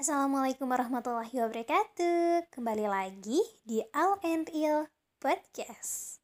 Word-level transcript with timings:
Assalamualaikum 0.00 0.64
warahmatullahi 0.64 1.44
wabarakatuh. 1.44 2.48
Kembali 2.48 2.88
lagi 2.88 3.36
di 3.68 3.84
Al 3.92 4.16
and 4.24 4.48
Il 4.48 4.88
Podcast. 5.20 6.19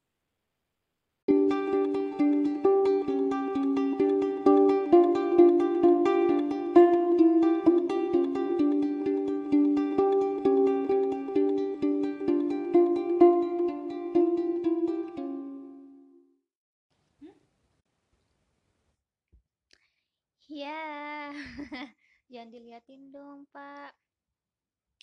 Diliatin 22.86 23.10
dong, 23.10 23.42
Pak. 23.50 23.90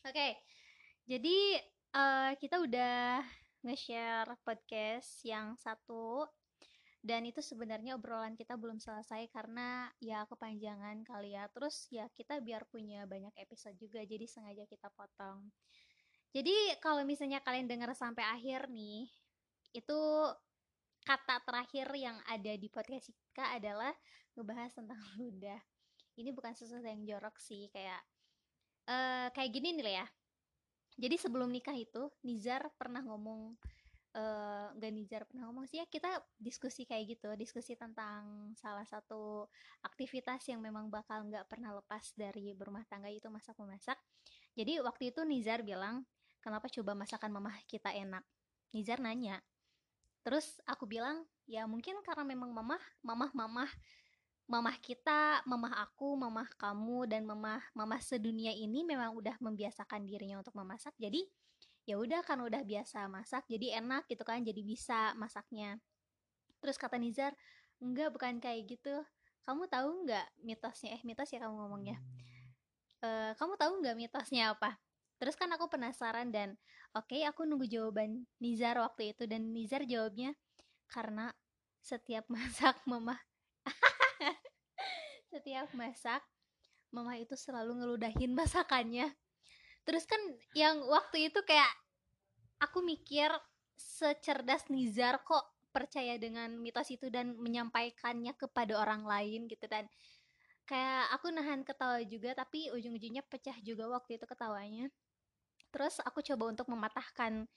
Oke, 0.07 0.39
jadi 1.03 1.59
eh, 1.91 2.31
kita 2.39 2.63
udah 2.63 3.19
nge-share 3.59 4.39
podcast 4.47 5.19
yang 5.27 5.59
satu 5.59 6.23
dan 7.03 7.27
itu 7.27 7.43
sebenarnya 7.43 7.99
obrolan 7.99 8.39
kita 8.39 8.55
belum 8.55 8.79
selesai 8.79 9.27
karena 9.35 9.91
ya 9.99 10.23
kepanjangan 10.31 11.03
kali 11.03 11.35
ya. 11.35 11.51
Terus 11.51 11.91
ya 11.91 12.07
kita 12.15 12.39
biar 12.39 12.63
punya 12.71 13.03
banyak 13.03 13.35
episode 13.35 13.75
juga, 13.75 13.99
jadi 14.07 14.23
sengaja 14.31 14.63
kita 14.63 14.87
potong. 14.95 15.51
Jadi 16.31 16.79
kalau 16.79 17.03
misalnya 17.03 17.43
kalian 17.43 17.67
dengar 17.67 17.91
sampai 17.99 18.23
akhir 18.31 18.71
nih, 18.71 19.11
itu 19.75 19.99
kata 21.03 21.43
terakhir 21.43 21.91
yang 21.99 22.15
ada 22.31 22.55
di 22.55 22.71
podcast 22.71 23.11
kita 23.11 23.59
adalah 23.59 23.91
ngebahas 24.39 24.71
tentang 24.71 25.03
ludah. 25.19 25.72
Ini 26.19 26.29
bukan 26.33 26.53
sesuatu 26.53 26.85
yang 26.85 27.03
jorok 27.05 27.37
sih, 27.41 27.69
kayak 27.73 28.01
eh 28.89 29.27
kayak 29.31 29.51
gini 29.53 29.73
nih 29.79 29.95
ya. 30.03 30.05
Jadi 30.93 31.15
sebelum 31.17 31.49
nikah 31.49 31.73
itu 31.73 32.11
Nizar 32.27 32.69
pernah 32.77 33.01
ngomong 33.01 33.57
eh 34.13 34.67
nggak 34.77 34.91
Nizar 34.93 35.21
pernah 35.25 35.49
ngomong 35.49 35.65
sih 35.65 35.81
ya 35.81 35.85
kita 35.89 36.21
diskusi 36.37 36.85
kayak 36.85 37.17
gitu, 37.17 37.29
diskusi 37.33 37.73
tentang 37.73 38.53
salah 38.59 38.85
satu 38.85 39.49
aktivitas 39.81 40.45
yang 40.53 40.61
memang 40.61 40.93
bakal 40.93 41.25
nggak 41.25 41.49
pernah 41.49 41.73
lepas 41.73 42.13
dari 42.13 42.53
berumah 42.53 42.85
tangga 42.85 43.09
itu 43.09 43.25
masak 43.33 43.57
memasak. 43.57 43.97
Jadi 44.53 44.77
waktu 44.85 45.09
itu 45.09 45.25
Nizar 45.25 45.65
bilang, 45.65 46.05
kenapa 46.45 46.69
coba 46.69 46.93
masakan 46.93 47.33
mamah 47.33 47.57
kita 47.65 47.89
enak? 47.89 48.21
Nizar 48.69 49.01
nanya, 49.01 49.41
Terus 50.23 50.63
aku 50.63 50.87
bilang, 50.87 51.27
ya 51.43 51.67
mungkin 51.67 51.99
karena 51.99 52.23
memang 52.23 52.55
mamah, 52.55 52.79
mamah, 53.03 53.31
mamah, 53.35 53.69
mamah 54.53 54.77
kita, 54.77 55.41
mamah 55.49 55.81
aku, 55.81 56.13
mamah 56.13 56.45
kamu, 56.61 57.09
dan 57.09 57.25
mamah, 57.25 57.57
mamah 57.73 57.97
sedunia 58.05 58.53
ini 58.53 58.85
memang 58.85 59.17
udah 59.17 59.33
membiasakan 59.41 60.05
dirinya 60.05 60.37
untuk 60.45 60.53
memasak. 60.53 60.93
Jadi 61.01 61.25
ya 61.89 61.97
udah 61.97 62.21
kan 62.21 62.37
udah 62.37 62.61
biasa 62.61 63.09
masak, 63.09 63.49
jadi 63.49 63.81
enak 63.81 64.05
gitu 64.05 64.21
kan, 64.21 64.45
jadi 64.45 64.61
bisa 64.61 65.17
masaknya. 65.17 65.81
Terus 66.61 66.77
kata 66.77 67.01
Nizar, 67.01 67.33
enggak 67.81 68.13
bukan 68.13 68.37
kayak 68.37 68.69
gitu. 68.69 68.93
Kamu 69.41 69.65
tahu 69.65 70.05
nggak 70.05 70.45
mitosnya? 70.45 70.95
Eh 70.95 71.01
mitos 71.01 71.33
ya 71.33 71.41
kamu 71.41 71.57
ngomongnya. 71.57 71.97
Eh, 73.01 73.33
kamu 73.35 73.57
tahu 73.57 73.81
nggak 73.81 73.97
mitosnya 73.97 74.53
apa? 74.53 74.77
Terus 75.17 75.33
kan 75.33 75.49
aku 75.49 75.65
penasaran 75.65 76.29
dan 76.29 76.53
oke 76.93 77.17
aku 77.25 77.43
nunggu 77.49 77.65
jawaban 77.65 78.29
Nizar 78.37 78.77
waktu 78.77 79.17
itu 79.17 79.25
dan 79.25 79.49
Nizar 79.49 79.81
jawabnya 79.83 80.37
karena 80.87 81.33
setiap 81.81 82.29
masak 82.33 82.77
mama 82.85 83.17
setiap 85.31 85.67
masak 85.75 86.21
mama 86.93 87.17
itu 87.17 87.33
selalu 87.33 87.81
ngeludahin 87.83 88.31
masakannya. 88.39 89.11
Terus 89.83 90.07
kan 90.07 90.19
yang 90.55 90.83
waktu 90.87 91.27
itu 91.31 91.39
kayak 91.43 91.69
aku 92.63 92.79
mikir 92.79 93.27
secerdas 93.75 94.71
Nizar 94.71 95.19
kok 95.25 95.43
percaya 95.73 96.15
dengan 96.21 96.53
mitos 96.61 96.87
itu 96.93 97.09
dan 97.09 97.33
menyampaikannya 97.35 98.37
kepada 98.37 98.77
orang 98.77 99.03
lain 99.03 99.49
gitu 99.49 99.65
dan 99.65 99.89
kayak 100.69 101.09
aku 101.11 101.33
nahan 101.33 101.65
ketawa 101.65 101.99
juga 102.05 102.37
tapi 102.37 102.69
ujung-ujungnya 102.71 103.25
pecah 103.25 103.57
juga 103.65 103.89
waktu 103.89 104.21
itu 104.21 104.23
ketawanya 104.29 104.87
Terus 105.73 105.97
aku 106.05 106.21
coba 106.21 106.53
untuk 106.53 106.69
mematahkan 106.69 107.49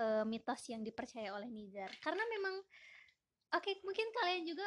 eh, 0.00 0.24
mitos 0.24 0.64
yang 0.72 0.80
dipercaya 0.80 1.36
oleh 1.36 1.52
Nizar. 1.52 1.92
Karena 2.00 2.24
memang 2.32 2.56
oke 3.52 3.70
mungkin 3.84 4.08
kalian 4.16 4.48
juga 4.48 4.64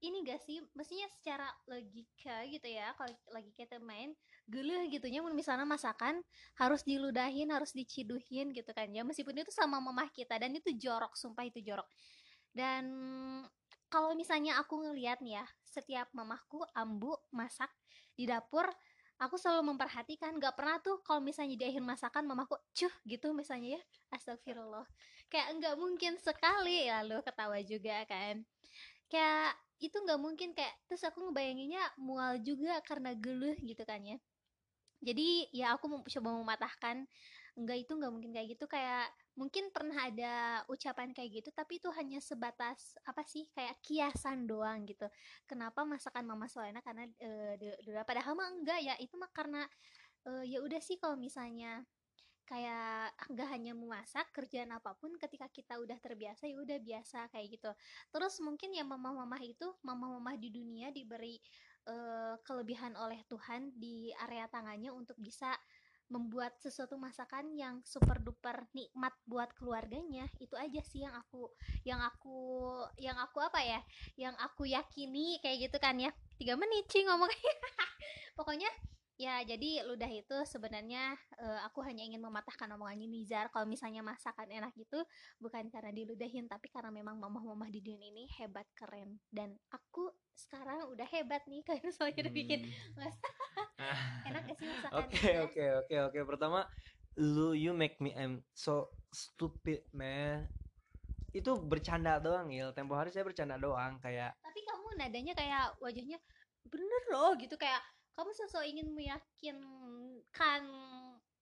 ini 0.00 0.24
gak 0.24 0.40
sih? 0.44 0.64
Mestinya 0.72 1.06
secara 1.12 1.48
logika 1.68 2.44
gitu 2.48 2.68
ya 2.68 2.92
kalau 2.96 3.12
lagi 3.32 3.52
kita 3.52 3.76
main 3.80 4.16
geluh 4.48 4.82
gitunya 4.88 5.20
misalnya 5.20 5.68
masakan 5.68 6.24
harus 6.56 6.82
diludahin 6.82 7.52
harus 7.52 7.76
diciduhin 7.76 8.52
gitu 8.56 8.70
kan 8.72 8.88
ya. 8.90 9.04
Meskipun 9.04 9.36
itu 9.36 9.52
sama 9.52 9.78
mamah 9.78 10.08
kita 10.10 10.40
dan 10.40 10.56
itu 10.56 10.72
jorok 10.74 11.14
sumpah 11.14 11.44
itu 11.44 11.60
jorok. 11.60 11.86
Dan 12.50 12.84
kalau 13.92 14.16
misalnya 14.16 14.58
aku 14.58 14.80
ngeliat 14.80 15.20
ya 15.22 15.44
setiap 15.62 16.10
mamahku 16.16 16.64
ambu 16.74 17.14
masak 17.30 17.70
di 18.14 18.26
dapur 18.26 18.66
aku 19.20 19.36
selalu 19.36 19.76
memperhatikan. 19.76 20.40
Gak 20.40 20.56
pernah 20.56 20.80
tuh 20.80 20.98
kalau 21.04 21.20
misalnya 21.20 21.54
di 21.60 21.64
akhir 21.68 21.84
masakan 21.84 22.24
mamaku 22.24 22.56
cuh 22.72 22.94
gitu 23.04 23.36
misalnya 23.36 23.76
ya. 23.78 23.82
Astagfirullah. 24.16 24.88
Kayak 25.30 25.48
nggak 25.60 25.76
mungkin 25.78 26.16
sekali. 26.18 26.88
Lalu 26.88 27.20
ketawa 27.22 27.60
juga 27.62 28.02
kan. 28.08 28.42
Kayak 29.06 29.54
itu 29.80 29.96
nggak 29.96 30.20
mungkin 30.20 30.52
kayak 30.56 30.74
terus 30.88 31.02
aku 31.08 31.18
ngebayanginnya 31.28 31.82
mual 32.00 32.36
juga 32.44 32.78
karena 32.84 33.12
geluh 33.16 33.56
gitu 33.64 33.82
kan 33.88 34.00
ya. 34.04 34.18
Jadi 35.00 35.48
ya 35.56 35.76
aku 35.76 35.86
mau 35.88 36.00
coba 36.04 36.28
mematahkan. 36.44 37.08
Enggak 37.58 37.78
itu 37.88 37.92
nggak 37.96 38.12
mungkin 38.12 38.30
kayak 38.36 38.48
gitu. 38.56 38.64
Kayak 38.68 39.08
mungkin 39.38 39.72
pernah 39.72 39.96
ada 40.08 40.34
ucapan 40.68 41.16
kayak 41.16 41.30
gitu 41.40 41.48
tapi 41.56 41.80
itu 41.80 41.88
hanya 41.96 42.20
sebatas 42.20 42.98
apa 43.08 43.24
sih 43.24 43.48
kayak 43.56 43.80
kiasan 43.84 44.44
doang 44.44 44.84
gitu. 44.84 45.08
Kenapa 45.48 45.82
masakan 45.88 46.24
mama 46.28 46.46
Solena 46.52 46.84
karena 46.84 47.08
de- 47.56 47.80
de- 47.80 48.04
padahal 48.04 48.36
mah 48.36 48.48
enggak 48.52 48.80
ya. 48.84 48.94
Itu 49.00 49.16
mah 49.16 49.30
karena 49.32 49.64
eh, 50.28 50.44
ya 50.52 50.58
udah 50.64 50.80
sih 50.84 50.96
kalau 51.00 51.16
misalnya 51.16 51.84
kayak 52.50 53.14
nggak 53.30 53.48
hanya 53.54 53.72
memasak 53.78 54.26
kerjaan 54.34 54.74
apa 54.74 54.98
pun 54.98 55.14
ketika 55.14 55.46
kita 55.46 55.78
udah 55.78 55.94
terbiasa 56.02 56.50
ya 56.50 56.58
udah 56.58 56.82
biasa 56.82 57.30
kayak 57.30 57.46
gitu. 57.54 57.70
Terus 58.10 58.42
mungkin 58.42 58.74
ya 58.74 58.82
mama-mama 58.82 59.38
itu 59.38 59.70
mama-mama 59.86 60.34
di 60.34 60.50
dunia 60.50 60.90
diberi 60.90 61.38
eh, 61.86 62.34
kelebihan 62.42 62.98
oleh 62.98 63.22
Tuhan 63.30 63.70
di 63.78 64.10
area 64.18 64.50
tangannya 64.50 64.90
untuk 64.90 65.14
bisa 65.22 65.54
membuat 66.10 66.58
sesuatu 66.58 66.98
masakan 66.98 67.54
yang 67.54 67.78
super 67.86 68.18
duper 68.18 68.66
nikmat 68.74 69.14
buat 69.30 69.54
keluarganya. 69.54 70.26
Itu 70.42 70.58
aja 70.58 70.82
sih 70.82 71.06
yang 71.06 71.14
aku 71.14 71.46
yang 71.86 72.02
aku 72.02 72.34
yang 72.98 73.14
aku 73.14 73.38
apa 73.38 73.62
ya 73.62 73.78
yang 74.18 74.34
aku 74.42 74.66
yakini 74.66 75.38
kayak 75.38 75.70
gitu 75.70 75.78
kan 75.78 75.94
ya. 76.02 76.10
Tiga 76.34 76.58
menit 76.58 76.90
sih 76.90 77.06
ngomongnya. 77.06 77.54
Pokoknya 78.38 78.66
ya 79.20 79.44
jadi 79.44 79.84
ludah 79.84 80.08
itu 80.08 80.32
sebenarnya 80.48 81.12
eh, 81.36 81.60
aku 81.68 81.84
hanya 81.84 82.00
ingin 82.08 82.24
mematahkan 82.24 82.72
omongannya 82.72 83.04
Nizar. 83.04 83.52
Kalau 83.52 83.68
misalnya 83.68 84.00
masakan 84.00 84.48
enak 84.48 84.72
itu 84.80 84.96
bukan 85.36 85.68
karena 85.68 85.92
diludahin 85.92 86.48
tapi 86.48 86.72
karena 86.72 86.88
memang 86.88 87.20
mamah-mamah 87.20 87.68
di 87.68 87.84
dunia 87.84 88.08
ini 88.08 88.24
hebat 88.40 88.64
keren. 88.72 89.20
Dan 89.28 89.52
aku 89.68 90.08
sekarang 90.32 90.88
udah 90.88 91.04
hebat 91.12 91.44
nih 91.44 91.60
karena 91.68 91.92
soalnya 91.92 92.24
udah 92.24 92.32
bikin 92.32 92.64
mas 92.96 93.12
enak 94.32 94.42
gak 94.48 94.56
sih 94.56 94.66
masakan? 94.72 94.96
Oke 95.04 95.30
oke 95.44 95.64
oke 95.84 95.96
oke. 96.08 96.18
Pertama 96.24 96.64
lu 97.20 97.52
you 97.52 97.76
make 97.76 98.00
me 98.00 98.16
I'm 98.16 98.40
so 98.56 98.88
stupid 99.12 99.84
man. 99.92 100.48
Itu 101.36 101.60
bercanda 101.60 102.16
doang 102.24 102.48
il 102.56 102.72
tempo 102.72 102.96
hari 102.96 103.12
saya 103.12 103.28
bercanda 103.28 103.60
doang 103.60 104.00
kayak 104.00 104.32
tapi 104.40 104.64
kamu 104.64 104.88
nadanya 104.96 105.36
kayak 105.36 105.76
wajahnya 105.76 106.16
bener 106.64 107.02
loh 107.12 107.36
gitu. 107.36 107.60
Kayak 107.60 107.84
kamu 108.20 108.36
sosok 108.36 108.68
ingin 108.68 108.92
meyakinkan 108.92 110.62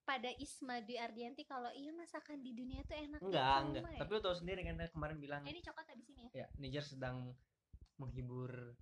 pada 0.06 0.30
Isma 0.38 0.78
Dwi 0.86 0.94
Ardianti 0.94 1.42
kalau 1.42 1.74
iya 1.74 1.90
masakan 1.90 2.38
di 2.38 2.54
dunia 2.54 2.86
itu 2.86 2.94
enak 2.94 3.18
enggak 3.18 3.42
gitu, 3.42 3.66
enggak. 3.66 3.82
Mbak. 3.82 3.98
tapi 3.98 4.10
lu 4.14 4.20
tahu 4.22 4.36
sendiri 4.38 4.60
kan 4.62 4.78
kemarin 4.94 5.18
bilang 5.18 5.42
ini 5.42 5.58
coklat 5.58 5.90
habis 5.90 6.06
ini 6.14 6.30
ya? 6.30 6.46
Ya 6.46 6.46
Niger 6.62 6.86
sedang 6.86 7.34
menghibur 7.98 8.78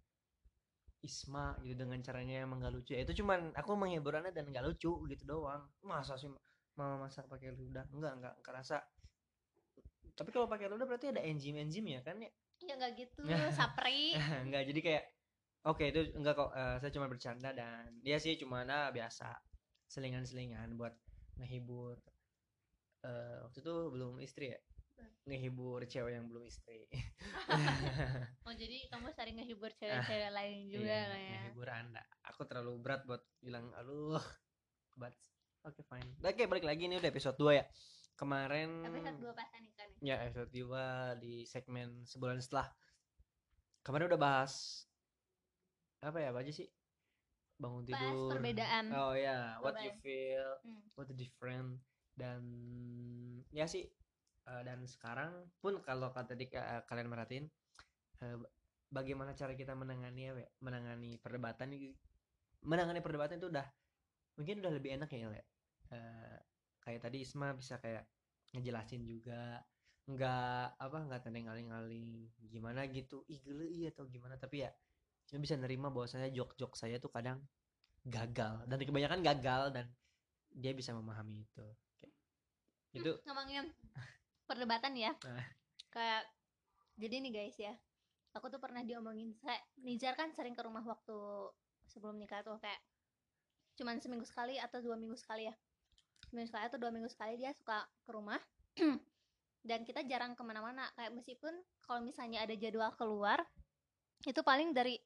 Isma 1.00 1.56
gitu 1.64 1.88
dengan 1.88 1.98
caranya 2.04 2.44
yang 2.44 2.52
enggak 2.52 2.76
lucu. 2.76 2.92
Ya 2.92 3.00
itu 3.00 3.24
cuman 3.24 3.56
aku 3.56 3.72
menghibur 3.80 4.12
anda 4.12 4.28
dan 4.28 4.52
enggak 4.52 4.68
lucu 4.68 4.92
gitu 5.08 5.24
doang. 5.24 5.64
Masa 5.80 6.20
sih 6.20 6.28
mama 6.76 7.08
masak 7.08 7.24
pakai 7.32 7.56
ludah 7.56 7.88
enggak 7.96 8.12
enggak. 8.20 8.34
Kerasa. 8.44 8.84
Tapi 10.12 10.30
kalau 10.36 10.44
pakai 10.52 10.68
ludah 10.68 10.84
berarti 10.84 11.16
ada 11.16 11.24
enzim-enzim 11.24 11.88
ya 11.88 12.04
kan 12.04 12.20
ya? 12.20 12.28
Ya 12.60 12.76
nggak 12.76 12.92
gitu. 13.00 13.24
Sapri. 13.56 14.18
Enggak 14.44 14.68
jadi 14.68 14.80
kayak 14.84 15.04
oke 15.66 15.84
itu 15.90 16.00
enggak 16.14 16.34
kok 16.38 16.50
eh, 16.54 16.76
saya 16.78 16.92
cuma 16.94 17.06
bercanda 17.10 17.50
dan 17.50 17.90
dia 18.00 18.16
sih 18.22 18.38
cuma 18.38 18.62
nah, 18.62 18.94
biasa. 18.94 19.34
Selingan-selingan 19.86 20.74
buat 20.74 20.94
ngehibur 21.38 21.98
eh 23.06 23.38
waktu 23.46 23.58
itu 23.62 23.74
belum 23.92 24.18
istri 24.22 24.54
ya? 24.54 24.60
Ngehibur 25.26 25.82
cewek 25.86 26.16
yang 26.16 26.26
belum 26.30 26.46
istri. 26.46 26.86
Oh 28.46 28.54
jadi 28.54 28.86
kamu 28.94 29.10
sering 29.10 29.42
ngehibur 29.42 29.74
cewek-cewek 29.74 30.30
lain 30.30 30.70
juga 30.70 30.86
Iya, 30.86 31.02
lah 31.10 31.18
ya? 31.18 31.30
ngehibur 31.34 31.68
anda. 31.68 32.02
Aku 32.30 32.46
terlalu 32.46 32.78
berat 32.78 33.02
buat 33.02 33.22
bilang 33.42 33.74
aduh 33.74 34.22
Oke, 35.66 36.46
balik 36.46 36.62
lagi 36.62 36.86
nih 36.86 37.02
udah 37.02 37.10
episode 37.10 37.36
2 37.42 37.58
ya. 37.58 37.64
Kemarin 38.16 38.86
episode 38.86 39.18
dua 39.18 39.32
pas 39.34 39.50
nikah 39.58 39.84
nih. 39.92 39.98
Ya 40.00 40.16
episode 40.24 40.48
2 40.54 41.20
di 41.20 41.44
segmen 41.44 42.06
sebulan 42.06 42.38
setelah. 42.40 42.70
Kemarin 43.82 44.08
udah 44.14 44.20
bahas 44.20 44.85
apa 46.02 46.18
ya, 46.20 46.28
apa 46.32 46.40
aja 46.44 46.52
sih? 46.52 46.68
Bangun 47.56 47.88
tidur. 47.88 48.36
perbedaan. 48.36 48.92
Oh 48.92 49.16
ya, 49.16 49.56
what 49.64 49.80
you 49.80 49.92
feel, 50.04 50.60
Hmm. 50.64 50.84
what 50.92 51.08
the 51.08 51.16
different. 51.16 51.80
Dan 52.16 52.42
ya 53.52 53.68
sih 53.68 53.88
eh, 54.46 54.62
dan 54.64 54.84
sekarang 54.88 55.48
pun 55.60 55.80
kalau 55.84 56.12
kata 56.12 56.32
tadi 56.36 56.48
ka- 56.48 56.84
kalian 56.88 57.08
merhatiin 57.12 57.46
eh, 58.24 58.36
bagaimana 58.92 59.32
cara 59.36 59.52
kita 59.56 59.72
menangani 59.76 60.32
ya, 60.32 60.32
menangani 60.64 61.16
perdebatan 61.20 61.72
menangani 62.64 63.00
perdebatan 63.04 63.36
itu 63.38 63.48
udah 63.52 63.66
mungkin 64.36 64.60
udah 64.60 64.72
lebih 64.72 64.96
enak 64.96 65.08
ya 65.12 65.28
Le. 65.28 65.42
Eh, 65.92 66.38
kayak 66.84 67.00
tadi 67.08 67.24
Isma 67.24 67.52
bisa 67.56 67.80
kayak 67.80 68.04
ngejelasin 68.52 69.04
juga. 69.08 69.64
Nggak 70.06 70.78
apa 70.78 70.96
nggak 71.08 71.20
tendeng 71.26 71.50
aling-aling 71.50 72.30
gimana 72.46 72.86
gitu. 72.88 73.26
Ih 73.26 73.40
gele 73.42 73.66
iya 73.66 73.90
atau 73.90 74.06
gimana. 74.06 74.38
Tapi 74.38 74.62
ya 74.64 74.70
dia 75.26 75.38
bisa 75.42 75.54
nerima 75.58 75.90
bahwasanya 75.90 76.30
jok-jok 76.30 76.78
saya 76.78 77.02
tuh 77.02 77.10
kadang 77.10 77.42
gagal. 78.06 78.62
Dan 78.70 78.78
kebanyakan 78.78 79.20
gagal 79.26 79.62
dan 79.74 79.86
dia 80.54 80.72
bisa 80.72 80.94
memahami 80.94 81.42
itu. 81.42 81.66
Kayak- 81.98 82.16
itu 82.94 83.12
ngomongin 83.26 83.66
perdebatan 84.46 84.94
ya. 84.94 85.12
Nah. 85.26 85.46
kayak 85.90 86.28
jadi 87.00 87.24
nih 87.24 87.32
guys 87.32 87.56
ya 87.56 87.72
aku 88.36 88.52
tuh 88.52 88.60
pernah 88.60 88.84
diomongin 88.84 89.32
saya 89.40 89.56
Nizar 89.80 90.12
kan 90.12 90.28
sering 90.36 90.52
ke 90.52 90.60
rumah 90.60 90.84
waktu 90.84 91.16
sebelum 91.88 92.20
nikah 92.20 92.44
tuh 92.44 92.60
kayak 92.60 92.78
cuman 93.80 93.96
seminggu 93.96 94.28
sekali 94.28 94.60
atau 94.60 94.84
dua 94.84 95.00
minggu 95.00 95.16
sekali 95.16 95.48
ya. 95.48 95.54
Seminggu 96.28 96.48
sekali 96.52 96.64
atau 96.68 96.78
dua 96.80 96.92
minggu 96.92 97.08
sekali 97.08 97.40
dia 97.40 97.52
suka 97.56 97.84
ke 98.04 98.10
rumah 98.12 98.40
dan 99.68 99.84
kita 99.88 100.04
jarang 100.04 100.36
ke 100.36 100.42
mana-mana. 100.44 100.88
Kayak 100.96 101.16
meskipun 101.16 101.52
kalau 101.84 102.04
misalnya 102.04 102.44
ada 102.44 102.52
jadwal 102.56 102.92
keluar 102.96 103.40
itu 104.24 104.40
paling 104.40 104.72
dari 104.72 105.00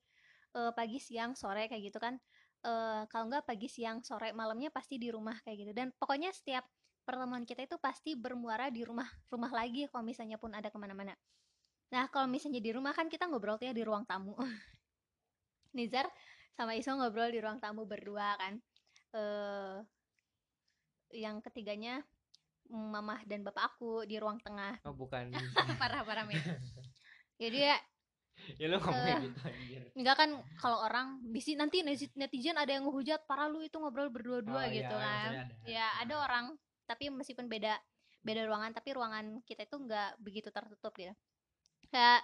eh, 0.56 0.72
pagi 0.74 0.98
siang 0.98 1.34
sore 1.38 1.66
kayak 1.70 1.82
gitu 1.92 1.98
kan. 2.02 2.14
Eh, 2.60 3.02
kalau 3.08 3.24
nggak 3.30 3.44
pagi 3.48 3.68
siang 3.70 4.04
sore 4.04 4.34
malamnya 4.36 4.68
pasti 4.68 5.00
di 5.00 5.08
rumah 5.08 5.36
kayak 5.42 5.56
gitu. 5.66 5.72
Dan 5.72 5.94
pokoknya 5.96 6.30
setiap 6.34 6.66
pertemuan 7.04 7.42
kita 7.48 7.64
itu 7.66 7.76
pasti 7.80 8.14
bermuara 8.14 8.68
di 8.70 8.86
rumah 8.86 9.08
rumah 9.32 9.50
lagi 9.50 9.88
kalau 9.90 10.04
misalnya 10.04 10.36
pun 10.36 10.52
ada 10.54 10.68
ke 10.68 10.78
mana-mana. 10.78 11.16
Nah 11.90 12.06
kalau 12.12 12.30
misalnya 12.30 12.62
di 12.62 12.70
rumah 12.70 12.94
kan 12.94 13.10
kita 13.10 13.26
ngobrol 13.26 13.58
tuh 13.58 13.70
ya 13.70 13.74
di 13.74 13.82
ruang 13.82 14.06
tamu. 14.06 14.36
Nizar 15.76 16.06
sama 16.54 16.76
Iso 16.78 16.94
ngobrol 16.94 17.34
di 17.34 17.40
ruang 17.42 17.58
tamu 17.58 17.88
berdua 17.88 18.38
kan. 18.38 18.54
Eh 19.16 19.78
yang 21.10 21.42
ketiganya 21.42 22.06
mamah 22.70 23.26
dan 23.26 23.42
bapak 23.42 23.74
aku 23.74 24.06
di 24.06 24.14
ruang 24.22 24.38
tengah. 24.38 24.78
Oh 24.86 24.94
bukan. 24.94 25.34
Parah 25.82 26.06
parah 26.06 26.22
jadi 27.40 27.72
ya 27.72 27.76
ya 28.56 28.66
lu 28.66 28.76
ngomongin 28.76 29.10
Eh, 29.10 29.20
gitu 29.26 29.38
anjir. 29.42 29.82
enggak 29.94 30.16
kan 30.16 30.30
kalau 30.56 30.78
orang 30.80 31.06
bisi 31.24 31.54
nanti 31.54 31.80
neti- 31.80 32.12
netizen 32.14 32.54
ada 32.54 32.70
yang 32.70 32.84
ngehujat 32.84 33.24
parah 33.24 33.46
lu 33.46 33.60
itu 33.60 33.74
ngobrol 33.74 34.08
berdua-dua 34.08 34.54
Oh, 34.54 34.64
iya, 34.64 34.74
gitu 34.80 34.94
kan. 34.94 35.02
maksudnya 35.02 35.42
ada. 35.42 35.54
ya 35.66 35.86
ada 35.98 36.14
orang 36.18 36.46
tapi 36.84 37.08
meskipun 37.08 37.46
beda 37.46 37.74
beda 38.20 38.44
ruangan 38.44 38.70
tapi 38.70 38.88
ruangan 38.90 39.24
kita 39.42 39.64
itu 39.64 39.76
nggak 39.76 40.10
begitu 40.18 40.48
tertutup 40.48 40.92
gitu. 40.92 41.14
Kayak 41.88 42.20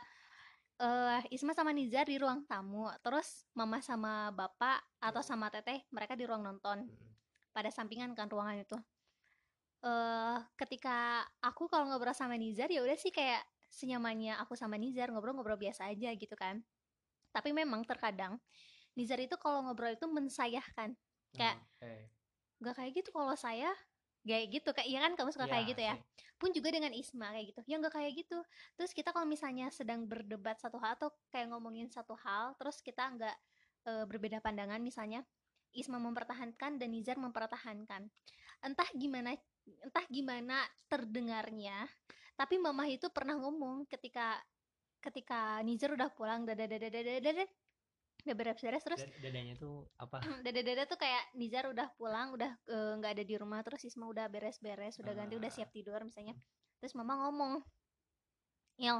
eh 0.76 1.22
Isma 1.30 1.50
sama 1.50 1.72
Nizar 1.72 2.04
di 2.04 2.16
ruang 2.16 2.44
tamu 2.44 2.84
terus 3.00 3.48
mama 3.52 3.80
sama 3.80 4.28
bapak 4.28 4.76
atau 4.98 5.20
sama 5.20 5.48
teteh 5.48 5.80
mereka 5.88 6.12
di 6.12 6.24
ruang 6.24 6.42
nonton. 6.42 6.84
Mm. 6.84 7.04
pada 7.48 7.72
sampingan 7.72 8.12
kan 8.12 8.28
ruangan 8.28 8.60
itu. 8.60 8.76
Eh 9.80 10.36
ketika 10.56 11.20
aku 11.40 11.64
kalau 11.66 11.86
ngobrol 11.86 12.12
sama 12.12 12.36
Nizar 12.36 12.68
ya 12.68 12.82
udah 12.82 12.92
sih 12.94 13.08
kayak 13.08 13.40
senyamannya 13.70 14.38
aku 14.40 14.54
sama 14.54 14.76
Nizar 14.80 15.10
ngobrol-ngobrol 15.12 15.58
biasa 15.58 15.90
aja 15.90 16.10
gitu 16.14 16.34
kan. 16.38 16.62
Tapi 17.34 17.52
memang 17.52 17.84
terkadang 17.84 18.40
Nizar 18.96 19.20
itu 19.20 19.36
kalau 19.36 19.60
ngobrol 19.66 19.92
itu 19.92 20.06
mensayahkan. 20.08 20.96
Kayak- 21.36 21.60
oke. 21.60 21.92
nggak 22.56 22.74
kayak 22.80 22.92
gitu 22.96 23.10
kalau 23.12 23.36
saya. 23.36 23.68
Kayak 24.26 24.58
gitu 24.58 24.68
kayak 24.74 24.88
iya 24.90 24.98
kan? 25.06 25.12
Kamu 25.14 25.30
suka 25.30 25.46
kayak 25.46 25.64
Iya 25.64 25.70
gitu 25.70 25.82
ya? 25.86 25.94
sih. 25.94 26.02
pun 26.36 26.52
juga 26.52 26.68
dengan 26.68 26.92
Isma 26.92 27.32
kayak 27.32 27.46
gitu. 27.54 27.60
Ya 27.64 27.76
nggak 27.80 27.94
kayak 27.96 28.12
gitu. 28.12 28.38
Terus 28.76 28.90
kita 28.92 29.08
kalau 29.14 29.24
misalnya 29.24 29.72
sedang 29.72 30.04
berdebat 30.04 30.60
satu 30.60 30.76
hal 30.82 30.98
atau 30.98 31.08
kayak 31.32 31.48
ngomongin 31.48 31.88
satu 31.88 32.12
hal 32.20 32.52
terus 32.60 32.82
kita 32.84 33.08
nggak 33.08 33.36
eh, 33.86 34.04
berbeda 34.04 34.42
pandangan 34.44 34.82
misalnya 34.82 35.22
Isma 35.76 35.96
mempertahankan 36.00 36.76
dan 36.80 36.88
Nizar 36.92 37.16
mempertahankan. 37.20 38.08
Entah 38.64 38.88
gimana 38.96 39.36
entah 39.84 40.04
gimana 40.12 40.60
terdengarnya 40.88 41.86
tapi 42.36 42.60
mama 42.60 42.84
itu 42.86 43.08
pernah 43.08 43.34
ngomong 43.40 43.88
ketika 43.88 44.36
ketika 45.00 45.60
Nizar 45.64 45.92
udah 45.92 46.12
pulang 46.12 46.44
dada 46.44 46.68
dada 46.68 46.88
dada 46.88 47.12
dada 47.18 47.44
udah 48.26 48.34
beres-beres 48.34 48.82
terus 48.82 49.00
Dad- 49.06 49.22
dadanya 49.22 49.54
tuh 49.54 49.86
apa? 49.96 50.18
Dada-dada 50.44 50.82
tuh 50.90 50.98
kayak 50.98 51.30
Nizar 51.38 51.70
udah 51.70 51.86
pulang 51.94 52.34
udah 52.34 52.50
eh, 52.66 52.92
nggak 52.98 53.12
ada 53.14 53.24
di 53.24 53.34
rumah 53.38 53.62
terus 53.62 53.86
Isma 53.86 54.10
udah 54.10 54.26
beres-beres 54.26 54.98
udah 54.98 55.12
ganti 55.14 55.38
udah 55.38 55.46
Ah. 55.46 55.54
siap 55.54 55.70
tidur 55.70 56.02
misalnya. 56.02 56.34
Terus 56.82 56.92
mama 56.98 57.14
ngomong 57.22 57.62
Il 58.76 58.98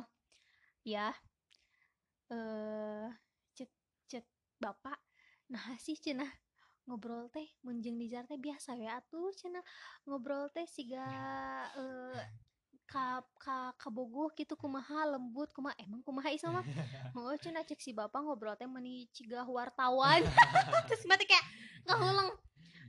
ya 0.87 1.11
eh 2.31 3.09
cek 3.55 3.71
cek 4.07 4.25
bapak 4.59 4.99
nah 5.47 5.75
sih 5.77 5.95
cenah 5.95 6.31
ngobrol 6.87 7.27
teh 7.31 7.47
munjeng 7.63 7.99
Nizar 7.99 8.27
teh 8.27 8.39
biasa 8.39 8.79
ya 8.79 8.99
atuh 9.03 9.31
cenah 9.35 9.63
ngobrol 10.07 10.47
teh 10.55 10.67
siga 10.67 11.03
eh 11.75 12.23
ka 12.87 13.21
ka 13.43 13.75
kabogoh 13.77 14.31
gitu 14.39 14.55
kumaha 14.55 15.05
lembut 15.11 15.51
kumaha 15.51 15.75
emang 15.83 16.01
kumaha 16.07 16.31
Isma 16.31 16.63
mah? 16.63 16.65
Oh 17.19 17.35
cenah 17.35 17.67
cek 17.67 17.83
si 17.83 17.91
bapak 17.91 18.23
ngobrol 18.23 18.55
teh 18.55 18.71
meni 18.71 19.11
cigah 19.11 19.45
wartawan 19.45 20.23
terus 20.89 21.03
mati 21.11 21.27
kayak 21.27 21.45
ngahulang 21.91 22.31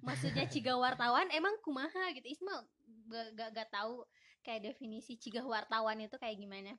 maksudnya 0.06 0.46
cigah 0.46 0.78
wartawan 0.78 1.28
emang 1.34 1.58
kumaha 1.66 2.14
gitu? 2.14 2.30
Isma 2.30 2.62
gak, 3.10 3.28
gak, 3.34 3.50
gak 3.58 3.70
tahu 3.74 4.06
kayak 4.46 4.72
definisi 4.72 5.18
cigah 5.18 5.44
wartawan 5.44 6.00
itu 6.00 6.16
kayak 6.16 6.38
gimana. 6.40 6.78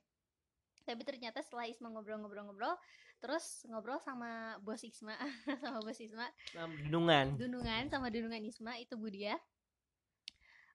Tapi 0.87 1.05
ternyata 1.05 1.43
setelah 1.43 1.69
Isma 1.69 1.91
ngobrol-ngobrol-ngobrol 1.93 2.73
terus 3.19 3.67
ngobrol 3.67 3.99
sama 3.99 4.55
bos 4.63 4.79
Isma 4.79 5.11
sama 5.61 5.83
bos 5.83 5.99
Isma 5.99 6.25
Dunungan. 6.87 7.35
Dunungan 7.35 7.91
sama 7.91 8.07
Dunungan 8.07 8.41
Isma 8.47 8.79
itu 8.79 8.95
Budia 8.95 9.35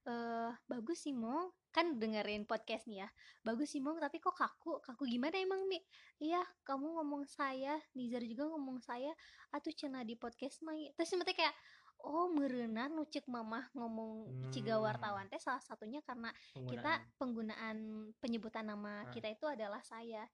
eh 0.05 0.53
bagus 0.69 1.09
sih 1.09 1.17
Mong 1.17 1.49
kan 1.73 1.97
dengerin 1.97 2.45
podcast 2.45 2.85
nih 2.87 3.03
ya 3.03 3.09
bagus 3.41 3.73
sih 3.73 3.81
Mong 3.81 3.99
tapi 3.99 4.21
kok 4.21 4.37
kaku 4.37 4.79
kaku 4.85 5.09
gimana 5.09 5.41
emang 5.41 5.65
Mi 5.65 5.81
iya 6.21 6.45
kamu 6.63 7.01
ngomong 7.01 7.25
saya 7.25 7.81
Nizar 7.97 8.21
juga 8.21 8.45
ngomong 8.53 8.85
saya 8.85 9.11
atuh 9.49 9.73
cenah 9.73 10.05
di 10.05 10.15
podcast 10.15 10.61
mah 10.61 10.77
ieu." 10.77 10.93
terus 10.93 11.17
mati 11.17 11.33
kayak 11.33 11.57
oh 12.05 12.29
merenah 12.29 12.93
nucek 12.93 13.25
mamah 13.25 13.65
ngomong 13.73 14.29
ciga 14.53 14.77
Hmm. 14.77 14.85
wartawan 14.85 15.25
teh 15.33 15.41
salah 15.41 15.65
satunya 15.65 16.05
karena 16.05 16.29
kita 16.69 17.01
penggunaan. 17.01 17.17
penggunaan 17.17 17.77
penyebutan 18.21 18.69
nama 18.69 19.09
Ah. 19.09 19.11
kita 19.11 19.33
itu 19.33 19.49
adalah 19.49 19.81
saya 19.81 20.29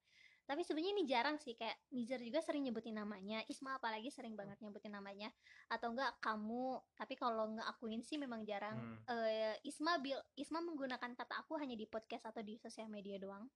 tapi 0.51 0.67
sebenarnya 0.67 0.99
ini 0.99 1.05
jarang 1.07 1.39
sih 1.39 1.55
kayak 1.55 1.79
Nizar 1.95 2.19
juga 2.19 2.43
sering 2.43 2.67
nyebutin 2.67 2.99
namanya 2.99 3.39
Isma 3.47 3.79
apalagi 3.79 4.11
sering 4.11 4.35
banget 4.35 4.59
nyebutin 4.59 4.91
namanya. 4.91 5.31
Atau 5.71 5.95
enggak 5.95 6.19
kamu 6.19 6.75
tapi 6.99 7.15
kalau 7.15 7.55
nggak 7.55 7.71
akuin 7.71 8.03
sih 8.03 8.19
memang 8.19 8.43
jarang. 8.43 8.75
Hmm. 8.75 8.99
Eh, 9.31 9.55
Isma 9.63 10.03
bil 10.03 10.19
Isma 10.35 10.59
menggunakan 10.59 11.15
kata 11.15 11.47
aku 11.47 11.55
hanya 11.63 11.79
di 11.79 11.87
podcast 11.87 12.27
atau 12.27 12.43
di 12.43 12.59
sosial 12.59 12.91
media 12.91 13.15
doang. 13.23 13.47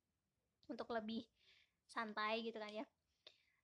Untuk 0.71 0.87
lebih 0.95 1.27
santai 1.91 2.47
gitu 2.47 2.63
kan 2.63 2.71
ya. 2.71 2.87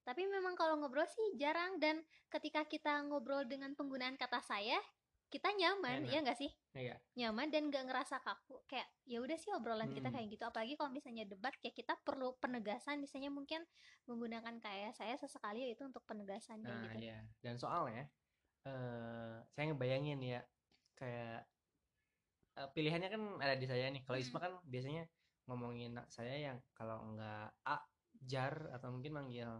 Tapi 0.03 0.27
memang 0.27 0.59
kalau 0.59 0.83
ngobrol 0.83 1.07
sih 1.07 1.39
jarang. 1.39 1.79
Dan 1.79 2.03
ketika 2.35 2.67
kita 2.67 2.99
ngobrol 3.07 3.47
dengan 3.47 3.79
penggunaan 3.79 4.19
kata 4.19 4.43
saya 4.43 4.83
kita 5.31 5.49
nyaman 5.55 6.05
Enak. 6.05 6.13
ya 6.13 6.19
enggak 6.23 6.39
sih 6.43 6.51
Iya. 6.75 6.97
nyaman 7.19 7.49
dan 7.51 7.71
gak 7.75 7.85
ngerasa 7.91 8.23
kaku 8.23 8.63
kayak 8.71 8.87
ya 9.07 9.19
udah 9.19 9.35
sih 9.39 9.51
obrolan 9.55 9.91
kita 9.91 10.09
Hmm. 10.11 10.17
kayak 10.19 10.29
gitu 10.35 10.45
apalagi 10.47 10.75
kalau 10.79 10.91
misalnya 10.95 11.25
debat 11.27 11.55
kayak 11.59 11.75
kita 11.75 11.95
perlu 12.07 12.39
penegasan 12.43 13.03
misalnya 13.03 13.31
mungkin 13.35 13.67
menggunakan 14.07 14.59
kayak 14.63 14.95
saya 14.95 15.15
sesekali 15.19 15.71
itu 15.75 15.83
untuk 15.87 16.03
penegasan 16.07 16.63
kayak 16.63 16.71
Nah, 16.71 16.83
gitu 16.87 16.99
iya. 17.03 17.19
Dan 17.43 17.55
soalnya 17.59 18.05
eh 18.67 19.37
saya 19.51 19.65
ngebayangin 19.73 20.21
ya 20.23 20.41
kayak 20.95 21.49
eh, 22.59 22.69
pilihannya 22.75 23.09
kan 23.11 23.23
ada 23.41 23.55
di 23.59 23.67
saya 23.67 23.87
nih. 23.91 24.03
Kalau 24.07 24.19
Hmm. 24.19 24.25
Isma 24.27 24.39
kan 24.43 24.53
biasanya 24.67 25.05
ngomongin 25.49 25.93
saya 26.13 26.35
yang 26.37 26.59
kalau 26.77 27.03
enggak 27.11 27.51
A 27.67 27.77
jar 28.27 28.55
atau 28.75 28.89
mungkin 28.95 29.13
manggil 29.19 29.51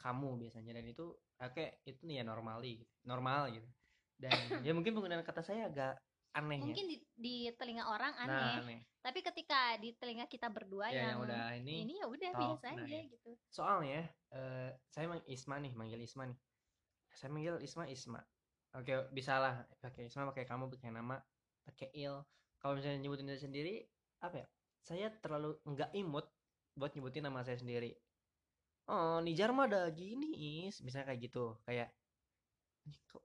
kamu 0.00 0.28
biasanya 0.40 0.72
dan 0.80 0.86
itu 0.88 1.06
oke 1.40 1.64
itu 1.86 2.00
nih 2.08 2.20
ya 2.20 2.24
normali. 2.26 2.84
Normal 3.04 3.40
gitu. 3.56 3.68
Dan 4.20 4.36
ya 4.66 4.72
mungkin 4.76 4.92
penggunaan 4.92 5.24
kata 5.24 5.40
saya 5.40 5.72
agak 5.72 5.96
aneh 6.30 6.60
ya. 6.60 6.62
mungkin 6.62 6.86
di, 6.86 6.96
di 7.18 7.34
telinga 7.58 7.90
orang 7.90 8.14
Nah, 8.22 8.30
aneh. 8.30 8.54
aneh. 8.62 8.80
tapi 9.02 9.18
ketika 9.18 9.74
di 9.82 9.90
telinga 9.98 10.30
kita 10.30 10.46
berdua 10.46 10.92
Ya, 10.94 11.10
yang, 11.10 11.18
yang 11.18 11.20
udah 11.26 11.44
ini, 11.58 11.74
ini 11.88 11.94
ya 11.98 12.06
udah 12.06 12.30
biasa 12.36 12.66
nah, 12.70 12.84
aja 12.84 12.86
iya. 12.86 13.10
gitu. 13.10 13.30
Soalnya 13.50 14.00
eh 14.30 14.70
saya 14.92 15.10
mang 15.10 15.24
Isma 15.26 15.56
nih 15.58 15.72
manggil 15.74 15.98
Isma 16.04 16.28
nih. 16.30 16.38
Saya 17.10 17.32
manggil 17.34 17.56
Isma 17.64 17.84
Isma. 17.90 18.20
Oke 18.78 18.94
bisa 19.10 19.40
lah 19.42 19.66
pakai 19.82 20.06
Isma 20.06 20.28
pakai 20.30 20.44
kamu 20.46 20.70
pakai 20.70 20.90
nama 20.94 21.18
pakai 21.66 21.90
il. 21.96 22.14
Kalau 22.60 22.76
misalnya 22.78 23.00
nyebutin 23.02 23.26
diri 23.26 23.40
sendiri 23.40 23.74
apa 24.22 24.36
ya? 24.44 24.46
Saya 24.84 25.08
terlalu 25.18 25.56
nggak 25.66 25.90
imut 25.96 26.28
buat 26.78 26.92
nyebutin 26.94 27.26
nama 27.26 27.42
saya 27.42 27.58
sendiri. 27.58 27.90
Oh 28.86 29.18
Nijar 29.18 29.50
mah 29.50 29.66
ada 29.66 29.88
gini 29.90 30.30
is. 30.68 30.78
Misalnya 30.84 31.10
kayak 31.10 31.20
gitu. 31.26 31.56
Kayak 31.66 31.90
"Ih, 32.86 32.96
kok 33.10 33.24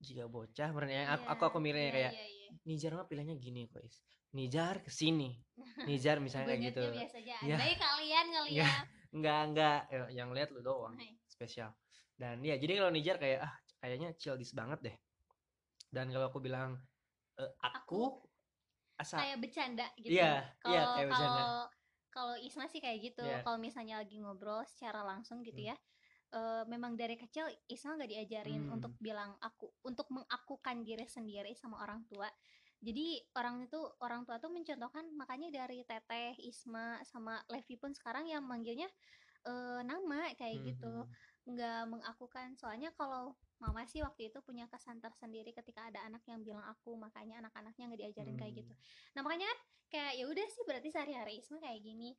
jika 0.00 0.24
bocah 0.26 0.68
sebenarnya 0.72 1.12
aku, 1.12 1.24
aku 1.28 1.42
aku 1.52 1.58
miranya 1.60 1.92
Iya, 1.92 1.96
kayak 1.96 2.12
iya, 2.16 2.24
iya. 2.26 2.48
Nijar 2.64 2.92
mah 2.96 3.06
pilihannya 3.06 3.36
gini 3.36 3.68
is 3.84 4.00
Nijar 4.32 4.80
ke 4.80 4.88
sini 4.88 5.36
Nijar 5.84 6.16
misalnya 6.24 6.56
kayak 6.56 6.62
gitu 6.72 6.82
biasa 6.96 7.16
aja 7.20 7.36
Ya. 7.44 7.56
andai 7.56 7.74
kalian 7.76 8.26
kali 8.32 8.48
Ya. 8.56 8.64
ya 8.64 8.70
nggak 9.10 9.40
nggak 9.54 9.78
Ya, 9.92 10.04
yang 10.24 10.28
lihat 10.32 10.48
lu 10.56 10.60
doang 10.64 10.96
Hai. 10.96 11.14
spesial 11.28 11.70
dan 12.16 12.40
ya 12.40 12.56
jadi 12.56 12.80
kalau 12.80 12.92
Nijar 12.92 13.16
kayak 13.20 13.44
ah 13.44 13.54
kayaknya 13.80 14.16
childish 14.16 14.52
banget 14.56 14.80
deh 14.80 14.96
dan 15.92 16.08
kalau 16.08 16.30
aku 16.30 16.38
bilang 16.40 16.78
eh, 17.40 17.50
aku, 17.60 18.20
asa 19.00 19.20
kayak 19.24 19.38
bercanda 19.40 19.86
gitu 19.96 20.12
iya 20.16 20.44
kalau 20.60 20.72
iya 20.72 20.82
kayak 20.96 21.08
bercanda 21.12 21.40
kalau 21.40 21.64
kalau 22.10 22.34
Isma 22.40 22.66
sih 22.68 22.80
kayak 22.82 22.98
gitu 23.12 23.24
Iya. 23.24 23.40
kalau 23.44 23.58
misalnya 23.60 24.00
lagi 24.02 24.16
ngobrol 24.20 24.60
secara 24.68 25.00
langsung 25.04 25.40
gitu 25.44 25.60
Hmm. 25.60 25.72
ya 25.72 25.76
eh, 26.30 26.64
memang 26.66 26.94
dari 26.94 27.14
kecil 27.14 27.46
Isma 27.66 27.98
nggak 27.98 28.10
diajarin 28.10 28.62
Hmm. 28.66 28.74
untuk 28.78 28.92
bilang 28.98 29.34
aku 29.40 29.70
untuk 29.82 30.06
mengakukan 30.10 30.82
diri 30.82 31.06
sendiri 31.06 31.52
sama 31.54 31.82
orang 31.82 32.06
tua 32.06 32.30
jadi 32.80 33.20
orang 33.36 33.68
itu 33.68 33.76
orang 34.00 34.24
tua 34.24 34.40
tuh 34.40 34.48
mencontohkan 34.48 35.04
makanya 35.12 35.52
dari 35.52 35.84
Teteh 35.84 36.38
Isma 36.40 37.02
sama 37.04 37.42
Levi 37.50 37.76
pun 37.76 37.92
sekarang 37.92 38.24
yang 38.24 38.46
manggilnya 38.46 38.88
eh, 39.42 39.80
nama 39.82 40.28
kayak 40.36 40.56
gitu 40.64 40.92
Mhm. 41.04 41.56
nggak 41.56 41.82
mengakukan 41.88 42.52
soalnya 42.54 42.92
kalau 42.92 43.32
mama 43.56 43.84
sih 43.88 44.00
waktu 44.04 44.28
itu 44.28 44.38
punya 44.44 44.68
kesan 44.68 45.00
tersendiri 45.00 45.52
ketika 45.52 45.88
ada 45.88 46.04
anak 46.04 46.20
yang 46.28 46.44
bilang 46.44 46.64
aku 46.64 46.96
makanya 46.96 47.40
anak-anaknya 47.40 47.84
nggak 47.88 48.00
diajarin 48.04 48.36
kayak 48.36 48.52
Hmm. 48.52 48.60
gitu 48.64 48.74
nah 49.16 49.20
makanya 49.24 49.48
kan 49.48 49.58
kayak 49.90 50.12
ya 50.20 50.24
udah 50.28 50.46
sih 50.46 50.62
berarti 50.68 50.88
sehari-hari 50.92 51.40
Isma 51.40 51.58
kayak 51.58 51.80
gini 51.82 52.14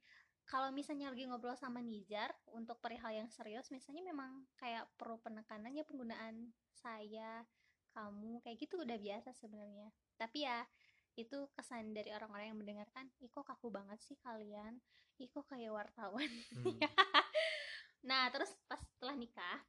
kalau 0.52 0.68
misalnya 0.76 1.08
lagi 1.08 1.24
ngobrol 1.24 1.56
sama 1.56 1.80
Nizar 1.80 2.36
untuk 2.52 2.84
perihal 2.84 3.24
yang 3.24 3.30
serius 3.32 3.72
misalnya 3.72 4.04
memang 4.04 4.44
kayak 4.60 4.84
perlu 5.00 5.16
penekanannya 5.24 5.88
penggunaan 5.88 6.52
saya 6.76 7.48
kamu 7.96 8.44
kayak 8.44 8.60
gitu 8.60 8.84
udah 8.84 9.00
biasa 9.00 9.32
sebenarnya 9.32 9.88
tapi 10.20 10.44
ya 10.44 10.68
itu 11.16 11.48
kesan 11.56 11.96
dari 11.96 12.12
orang-orang 12.12 12.52
yang 12.52 12.60
mendengarkan 12.60 13.08
ih 13.24 13.32
kok 13.32 13.48
kaku 13.48 13.72
banget 13.72 14.00
sih 14.04 14.20
kalian 14.20 14.80
ih 15.20 15.32
kok 15.32 15.48
kayak 15.48 15.72
wartawan 15.72 16.28
Hmm. 16.52 16.76
Nah, 18.02 18.34
terus 18.34 18.50
pas 18.66 18.82
setelah 18.82 19.14
nikah, 19.14 19.62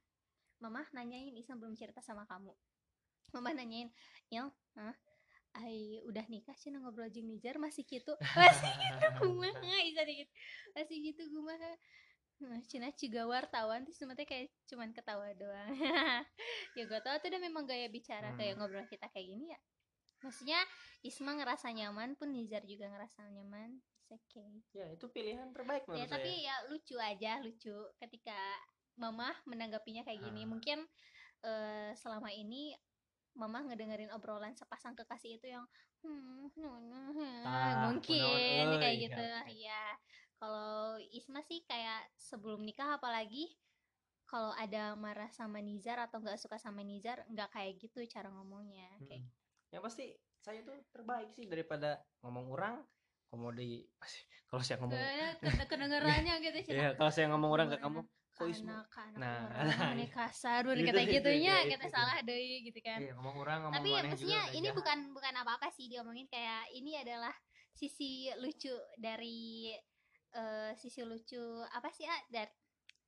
Mama 0.57 0.81
nanyain 0.95 1.37
Isma 1.37 1.53
belum 1.53 1.77
cerita 1.77 2.01
sama 2.01 2.25
kamu. 2.25 2.49
Mama 3.29 3.53
nanyain, 3.53 3.93
"Il, 4.33 4.49
hah? 4.73 4.95
Ai 5.53 6.01
udah 6.03 6.25
nikah 6.29 6.57
sih 6.57 6.73
ngobrol 6.73 7.09
jeung 7.13 7.29
Nijar 7.29 7.61
masih 7.61 7.85
gitu." 7.85 8.13
Masih 8.37 8.73
gitu 8.73 9.05
kumaha 9.21 9.75
Isa 9.89 10.01
dikit. 10.03 10.29
Masih 10.73 10.97
gitu 11.01 11.23
kumaha. 11.29 11.73
Cina 12.67 12.91
juga 12.91 13.23
wartawan 13.23 13.87
terus 13.87 14.01
teh 14.01 14.27
kayak 14.27 14.51
cuman 14.67 14.91
ketawa 14.91 15.31
doang. 15.37 15.69
ya 16.75 16.83
gak 16.89 17.05
tau 17.05 17.15
tuh 17.21 17.31
udah 17.31 17.39
memang 17.39 17.63
gaya 17.63 17.87
bicara 17.87 18.35
kayak 18.35 18.57
Hmm. 18.57 18.65
ngobrol 18.65 18.83
kita 18.89 19.07
kayak 19.13 19.27
gini 19.31 19.53
ya. 19.53 19.59
Maksudnya 20.19 20.59
Isma 21.03 21.35
ngerasa 21.35 21.71
nyaman 21.71 22.15
pun 22.19 22.31
Nizar 22.35 22.63
juga 22.67 22.91
ngerasa 22.91 23.27
nyaman. 23.31 23.79
It's 24.03 24.11
okay 24.27 24.59
ya 24.75 24.91
itu 24.91 25.05
pilihan 25.09 25.49
terbaik 25.55 25.87
ya 25.87 26.03
menurut 26.03 26.11
tapi 26.11 26.31
saya 26.35 26.45
ya 26.45 26.55
lucu 26.69 26.95
aja 26.99 27.33
lucu 27.41 27.75
ketika 27.97 28.35
mama 28.93 29.31
menanggapinya 29.49 30.03
kayak 30.03 30.21
gini 30.21 30.43
Ah. 30.43 30.49
mungkin 30.49 30.79
eh, 31.41 31.91
selama 31.97 32.29
ini 32.29 32.75
mama 33.33 33.65
ngedengerin 33.65 34.13
obrolan 34.13 34.53
sepasang 34.53 34.93
kekasih 34.93 35.41
itu 35.41 35.49
yang 35.49 35.65
hmm, 36.05 36.49
hmm, 36.53 36.53
hmm, 36.53 37.09
hmm, 37.17 37.35
Tah, 37.41 37.89
mungkin 37.89 38.21
kunaon, 38.21 38.77
kayak 38.77 38.95
euy, 38.95 39.03
gitu. 39.09 39.21
Ya. 39.21 39.41
ya 39.49 39.83
kalau 40.37 40.99
Isma 40.99 41.41
sih 41.41 41.63
kayak 41.65 42.11
sebelum 42.19 42.61
nikah 42.61 42.99
apalagi 42.99 43.57
kalau 44.27 44.49
ada 44.57 44.97
marah 44.97 45.29
sama 45.29 45.61
Nizar 45.61 46.01
atau 46.01 46.17
nggak 46.19 46.41
suka 46.41 46.57
sama 46.57 46.81
Nizar 46.81 47.21
nggak 47.29 47.49
kayak 47.53 47.77
gitu 47.77 48.01
cara 48.09 48.33
ngomongnya 48.33 48.89
kayak 49.05 49.23
Mm-mm. 49.23 49.71
yang 49.73 49.81
pasti 49.85 50.13
saya 50.43 50.59
tuh 50.65 50.75
terbaik 50.91 51.31
sih 51.31 51.47
daripada 51.47 52.01
ngomong 52.25 52.51
orang 52.51 52.75
komodi 53.31 53.85
kalau 54.49 54.61
saya 54.61 54.77
ngomong 54.81 54.97
Kayaknya 54.99 55.29
kede- 55.41 55.67
kedengerannya 55.69 56.35
gitu 56.43 56.59
sih. 56.65 56.73
Ya 56.75 56.93
kalau 56.93 57.11
saya 57.13 57.25
ngomong 57.33 57.49
orang 57.49 57.67
ke 57.73 57.77
kamu 57.81 57.99
kok 58.51 58.99
anak 59.03 59.19
Nah, 59.19 59.37
orang 59.53 59.93
ini 59.95 60.05
kasar 60.17 60.61
Gitu, 60.67 60.83
kita 60.83 61.01
gitu, 61.05 61.13
gitunya 61.21 61.55
gitu, 61.63 61.71
kita 61.77 61.85
gitu. 61.87 61.95
salah 61.95 62.17
deh 62.25 62.43
gitu 62.67 62.79
kan. 62.83 62.99
Iya 62.99 63.11
ngomong 63.15 63.35
orang 63.39 63.57
ngomong 63.67 63.75
tapi 63.79 63.89
maksudnya 63.93 64.41
ini 64.51 64.67
jahat. 64.67 64.77
bukan 64.77 64.97
bukan 65.15 65.33
apa-apa 65.39 65.67
sih 65.71 65.85
diomongin 65.87 66.27
kayak 66.27 66.67
ini 66.75 66.99
adalah 66.99 67.33
sisi 67.73 68.29
lucu 68.41 68.73
dari 68.99 69.73
eh, 70.33 70.71
sisi 70.77 71.01
lucu 71.05 71.41
apa 71.69 71.89
sih 71.93 72.05
ah 72.09 72.21
dari 72.29 72.49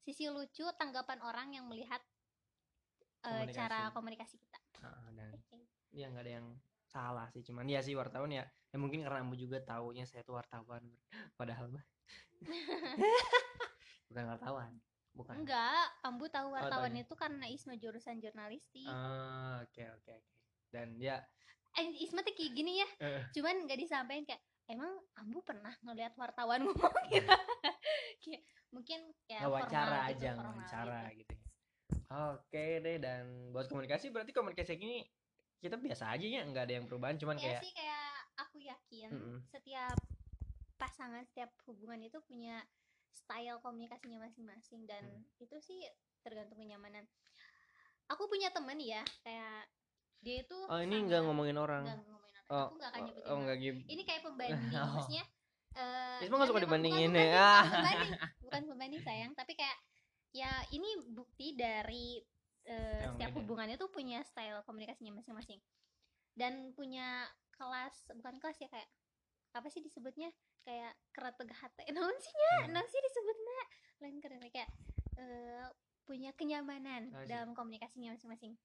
sisi 0.05 0.29
lucu 0.29 0.65
tanggapan 0.77 1.19
orang 1.25 1.53
yang 1.57 1.65
melihat 1.65 2.01
eh, 3.25 3.45
cara 3.49 3.89
komunikasi 3.89 4.37
kita. 4.37 4.59
Ah, 4.85 5.09
dan 5.13 5.33
ya 5.89 6.11
nggak 6.11 6.23
ada 6.27 6.33
yang 6.41 6.47
salah 6.85 7.27
sih 7.33 7.43
cuman 7.43 7.67
ya 7.67 7.83
sih 7.83 7.91
wartawan 7.97 8.31
ya 8.31 8.45
ya 8.71 8.77
mungkin 8.79 9.03
karena 9.03 9.19
kamu 9.19 9.35
juga 9.35 9.57
taunya 9.63 10.07
saya 10.07 10.23
tuh 10.23 10.37
wartawan 10.39 10.83
padahal 11.35 11.67
mah. 11.71 11.85
Bukan 14.11 14.25
wartawan 14.29 14.71
bukan. 15.15 15.33
Enggak 15.41 15.85
ambu 16.03 16.27
tahu 16.27 16.53
wartawan 16.53 16.91
taunya. 16.91 17.07
itu 17.07 17.13
karena 17.15 17.45
Isma 17.47 17.75
jurusan 17.79 18.19
jurnalistik. 18.19 18.85
Ah, 18.91 19.63
oke 19.63 19.81
oke 19.81 20.11
oke. 20.11 20.35
Dan 20.69 20.99
ya. 20.99 21.23
Eh 21.75 21.87
Isma 22.03 22.21
tuh 22.21 22.35
kayak 22.35 22.51
gini 22.51 22.83
ya. 22.83 22.89
Eh, 23.01 23.21
cuman 23.35 23.65
nggak 23.65 23.79
disampaikan 23.79 24.23
kayak 24.27 24.41
emang 24.67 24.91
ambu 25.17 25.39
pernah 25.41 25.73
ngelihat 25.81 26.13
wartawan 26.19 26.61
ngomong 26.67 26.95
gitu? 27.09 27.27
Kayak 28.25 28.41
mungkin 28.73 28.99
ya 29.29 29.45
wawancara 29.45 30.09
gitu, 30.11 30.25
aja 30.25 30.29
wawancara 30.41 31.01
gitu. 31.13 31.19
gitu 31.21 31.33
ya. 31.37 31.43
oke 32.33 32.65
deh 32.81 32.97
dan 32.97 33.23
buat 33.53 33.69
komunikasi 33.69 34.09
berarti 34.09 34.33
komunikasi 34.33 34.75
ini 34.81 35.05
kita 35.61 35.77
biasa 35.77 36.11
aja 36.11 36.25
ya 36.25 36.41
nggak 36.43 36.63
ada 36.65 36.73
yang 36.81 36.85
perubahan. 36.89 37.15
Cuman 37.21 37.37
ya 37.37 37.55
kayak 37.55 37.61
sih 37.61 37.71
kayak 37.77 38.09
aku 38.41 38.57
yakin 38.65 39.09
Mm-mm. 39.13 39.39
setiap 39.53 39.97
pasangan 40.75 41.23
setiap 41.23 41.53
hubungan 41.69 42.03
itu 42.03 42.19
punya 42.25 42.59
style 43.15 43.57
komunikasinya 43.59 44.19
masing-masing 44.21 44.83
dan 44.85 45.01
Hmm. 45.01 45.23
itu 45.39 45.55
sih 45.59 45.79
tergantung 46.21 46.59
kenyamanan 46.59 47.07
aku 48.05 48.27
punya 48.27 48.51
temen 48.51 48.77
ya 48.77 49.01
kayak 49.23 49.65
dia 50.19 50.41
itu 50.43 50.57
oh 50.67 50.79
ini 50.79 51.05
nggak 51.05 51.21
ngomongin 51.23 51.57
orang 51.57 51.83
nggak 51.85 51.99
ngomongin 52.03 52.33
orang 52.35 52.51
oh 52.51 52.65
aku 52.67 52.75
nggak 52.77 52.91
akan 52.91 52.99
oh, 52.99 53.05
nyebutin 53.07 53.25
oh, 53.25 53.31
orang. 53.31 53.41
nggak 53.45 53.57
gitu 53.61 53.79
ini 53.87 54.01
kayak 54.03 54.21
pembanding 54.21 54.73
Oh. 54.75 54.87
maksudnya 54.99 55.25
eh, 55.75 56.23
Isma 56.23 56.35
nggak 56.35 56.47
ya 56.47 56.51
suka 56.53 56.61
dibandingin 56.63 57.11
bukan 57.11 57.25
Ah. 57.33 57.61
bukan 57.63 57.71
pembanding 57.71 58.11
bukan 58.45 58.61
pembanding 58.69 59.01
sayang 59.01 59.31
tapi 59.33 59.53
kayak 59.55 59.77
ya 60.31 60.51
ini 60.69 60.89
bukti 61.15 61.55
dari 61.55 62.19
Emang 62.65 63.13
setiap 63.15 63.31
beda. 63.31 63.37
hubungan 63.39 63.67
itu 63.71 63.85
punya 63.87 64.19
style 64.25 64.59
komunikasinya 64.65 65.13
masing-masing 65.15 65.61
dan 66.33 66.73
punya 66.73 67.29
kelas 67.53 68.09
bukan 68.17 68.35
kelas 68.41 68.57
ya 68.59 68.67
kayak 68.67 68.89
apa 69.53 69.67
sih 69.69 69.79
disebutnya 69.79 70.27
kayak 70.65 70.93
kereteg 71.13 71.49
hati. 71.53 71.81
Naon 71.95 72.17
sih 72.17 72.33
nya? 72.33 72.51
Hmm. 72.65 72.71
naon 72.73 72.87
sih 72.89 72.99
disebutnya 72.99 73.59
lain 74.03 74.17
keren 74.19 74.43
kayak 74.49 74.69
eh, 75.15 75.65
punya 76.03 76.33
kenyamanan 76.35 77.13
Ah, 77.13 77.23
sih. 77.23 77.29
dalam 77.31 77.55
komunikasinya 77.55 78.17
masing-masing. 78.17 78.57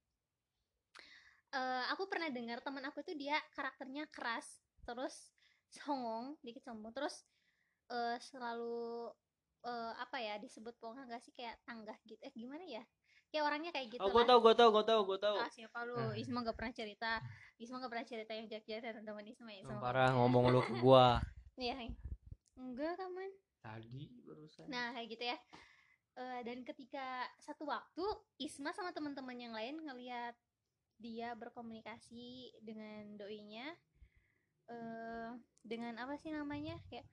Eh, 1.50 1.84
aku 1.90 2.06
pernah 2.06 2.30
dengar 2.30 2.62
teman 2.62 2.82
aku 2.86 3.02
tuh 3.02 3.14
dia 3.14 3.34
karakternya 3.54 4.06
keras 4.10 4.46
terus 4.86 5.30
songong 5.70 6.34
dikit 6.42 6.62
sombong 6.66 6.90
terus 6.90 7.22
eh, 7.90 8.16
selalu 8.22 9.10
eh, 9.62 9.92
apa 9.98 10.16
ya 10.18 10.38
disebut 10.38 10.74
pokoknya 10.78 11.10
gak 11.10 11.22
sih 11.22 11.34
kayak 11.34 11.58
tanggah 11.66 11.98
gitu. 12.06 12.18
Eh 12.22 12.32
gimana 12.34 12.62
ya? 12.64 12.82
Ya 13.30 13.46
orangnya 13.46 13.70
kayak 13.70 13.94
gitu 13.94 14.02
oh 14.02 14.10
gue 14.10 14.26
tau 14.26 14.42
gue 14.42 14.54
tau 14.58 14.74
gue 14.74 14.82
tau 14.82 15.00
gue 15.06 15.18
tau 15.22 15.36
ah 15.38 15.46
siapa 15.50 15.86
lu? 15.86 15.94
Ah. 15.94 16.14
Isma 16.18 16.42
gak 16.42 16.58
pernah 16.58 16.74
cerita. 16.74 17.22
Isma 17.62 17.78
gak 17.78 17.90
pernah 17.94 18.06
cerita 18.06 18.32
yang 18.34 18.46
jak-jak 18.50 18.82
teman-teman 18.82 19.22
Isma 19.26 19.50
ya 19.54 19.62
Isma. 19.62 19.78
Parah 19.78 20.10
ngomong 20.18 20.50
lu 20.50 20.60
ke 20.62 20.74
gua 20.82 21.22
Iya, 21.60 21.76
Hai. 21.76 21.92
enggak 22.56 22.96
kaman 22.96 23.30
tadi 23.60 24.08
barusan. 24.24 24.64
Nah 24.72 24.96
kayak 24.96 25.08
gitu 25.12 25.24
ya. 25.28 25.36
Eh, 26.16 26.40
dan 26.42 26.64
ketika 26.64 27.28
satu 27.36 27.68
waktu 27.68 28.00
Isma 28.40 28.72
sama 28.72 28.96
teman-teman 28.96 29.36
yang 29.36 29.52
lain 29.52 29.76
ngelihat 29.84 30.32
dia 30.96 31.36
berkomunikasi 31.36 32.52
dengan 32.60 33.16
doinya 33.16 33.76
eh 34.72 35.30
dengan 35.60 36.00
apa 36.00 36.16
sih 36.16 36.32
namanya? 36.32 36.80
Kayak 36.88 37.04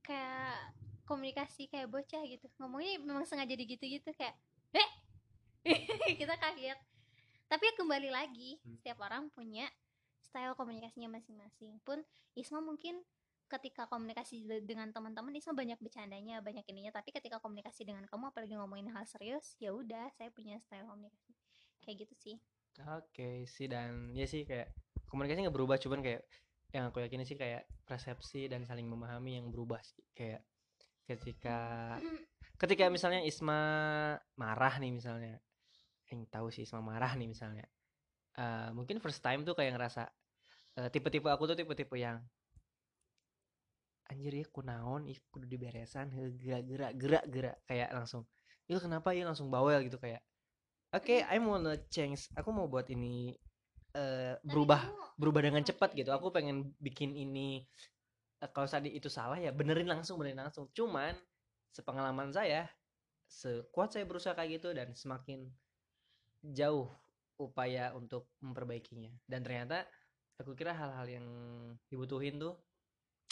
kayak 0.00 0.72
komunikasi 1.04 1.68
kayak 1.68 1.92
bocah 1.92 2.24
gitu. 2.24 2.48
Ngomongnya 2.56 2.96
memang 3.04 3.28
sengaja 3.28 3.52
digitu 3.52 3.84
gitu 3.84 4.08
kayak 4.16 4.40
eh 4.72 4.88
kita 6.20 6.32
kaget. 6.40 6.80
Tapi 7.46 7.62
ya 7.62 7.74
kembali 7.76 8.08
lagi 8.08 8.56
Hmm. 8.64 8.72
setiap 8.80 9.04
orang 9.04 9.28
punya 9.28 9.68
style 10.24 10.56
komunikasinya 10.56 11.12
masing-masing. 11.12 11.76
Pun 11.84 12.00
Isma 12.32 12.64
mungkin 12.64 13.04
ketika 13.46 13.86
komunikasi 13.86 14.42
de- 14.42 14.64
dengan 14.66 14.90
teman-teman 14.90 15.30
Isma 15.38 15.54
banyak 15.54 15.78
bercandanya 15.78 16.42
banyak 16.42 16.66
ininya. 16.70 16.98
Tapi 16.98 17.14
ketika 17.14 17.38
komunikasi 17.38 17.86
dengan 17.86 18.04
kamu 18.10 18.34
apalagi 18.34 18.54
ngomongin 18.58 18.90
hal 18.90 19.06
serius 19.06 19.54
ya 19.62 19.70
udah 19.70 20.10
saya 20.14 20.30
punya 20.34 20.58
style 20.62 20.86
komunikasi. 20.86 21.32
Kayak 21.82 21.96
gitu 22.06 22.14
sih. 22.18 22.36
Oke 22.98 23.46
sih. 23.46 23.70
Dan 23.70 24.12
ya 24.12 24.26
sih 24.26 24.42
kayak 24.42 24.74
komunikasi 25.06 25.46
nggak 25.46 25.56
berubah 25.56 25.78
cuman 25.78 26.02
kayak 26.02 26.26
yang 26.74 26.90
aku 26.90 26.98
yakini 27.00 27.22
sih 27.22 27.38
kayak 27.38 27.64
persepsi 27.86 28.50
dan 28.50 28.66
saling 28.66 28.90
memahami 28.90 29.38
yang 29.38 29.46
berubah 29.48 29.78
sih. 29.86 30.02
Kayak 30.12 30.42
ketika 31.06 31.94
ketika 32.60 32.90
misalnya 32.90 33.22
Isma 33.22 33.60
marah 34.34 34.74
nih 34.82 34.90
misalnya. 34.90 35.38
Yang 36.10 36.20
tahu 36.30 36.46
sih 36.50 36.66
Isma 36.66 36.82
marah 36.82 37.14
nih 37.14 37.30
misalnya. 37.30 37.66
Eh, 38.36 38.70
mungkin 38.76 39.00
first 39.00 39.24
time 39.24 39.46
tuh 39.48 39.56
kayak 39.56 39.78
ngerasa 39.78 40.10
eh, 40.82 40.88
tipe-tipe 40.92 41.30
aku 41.30 41.48
tuh 41.48 41.56
tipe-tipe 41.56 41.96
yang 41.96 42.20
anjir 44.06 44.32
ya 44.34 44.46
kunaon 44.50 45.10
ih 45.10 45.18
kudu 45.30 45.46
diberesan 45.50 46.14
gerak 46.38 46.62
gerak 46.66 46.92
gerak 46.94 47.24
gerak 47.26 47.56
kayak 47.66 47.90
langsung 47.90 48.22
itu 48.66 48.82
kenapa? 48.82 49.14
Ya 49.14 49.22
langsung 49.22 49.46
bawel 49.46 49.86
gitu 49.86 49.98
kayak 49.98 50.22
oke 50.90 51.22
I 51.22 51.38
wanna 51.38 51.78
change 51.90 52.30
aku 52.34 52.50
mau 52.50 52.66
buat 52.66 52.90
ini 52.90 53.38
eh, 53.94 54.34
Tapi 54.36 54.46
berubah 54.46 54.80
berubah 55.16 55.40
dengan 55.42 55.62
cepat 55.64 55.96
gitu. 55.96 56.10
Aku 56.12 56.28
pengen 56.34 56.74
bikin 56.82 57.14
ini 57.16 57.64
eh, 58.42 58.50
kalau 58.52 58.68
tadi 58.68 58.92
itu 58.92 59.08
salah 59.08 59.38
ya 59.40 59.50
benerin 59.54 59.88
langsung 59.88 60.20
benerin 60.20 60.42
langsung. 60.42 60.68
Cuman 60.76 61.14
sepengalaman 61.72 62.34
saya 62.34 62.68
sekuat 63.26 63.94
saya 63.94 64.06
berusaha 64.06 64.34
kayak 64.38 64.62
gitu 64.62 64.70
dan 64.74 64.94
semakin 64.94 65.50
jauh 66.42 66.90
upaya 67.38 67.92
untuk 67.96 68.30
memperbaikinya. 68.42 69.10
Dan 69.26 69.42
ternyata 69.42 69.86
aku 70.38 70.52
kira 70.54 70.76
hal-hal 70.76 71.06
yang 71.08 71.26
dibutuhin 71.88 72.38
tuh 72.38 72.54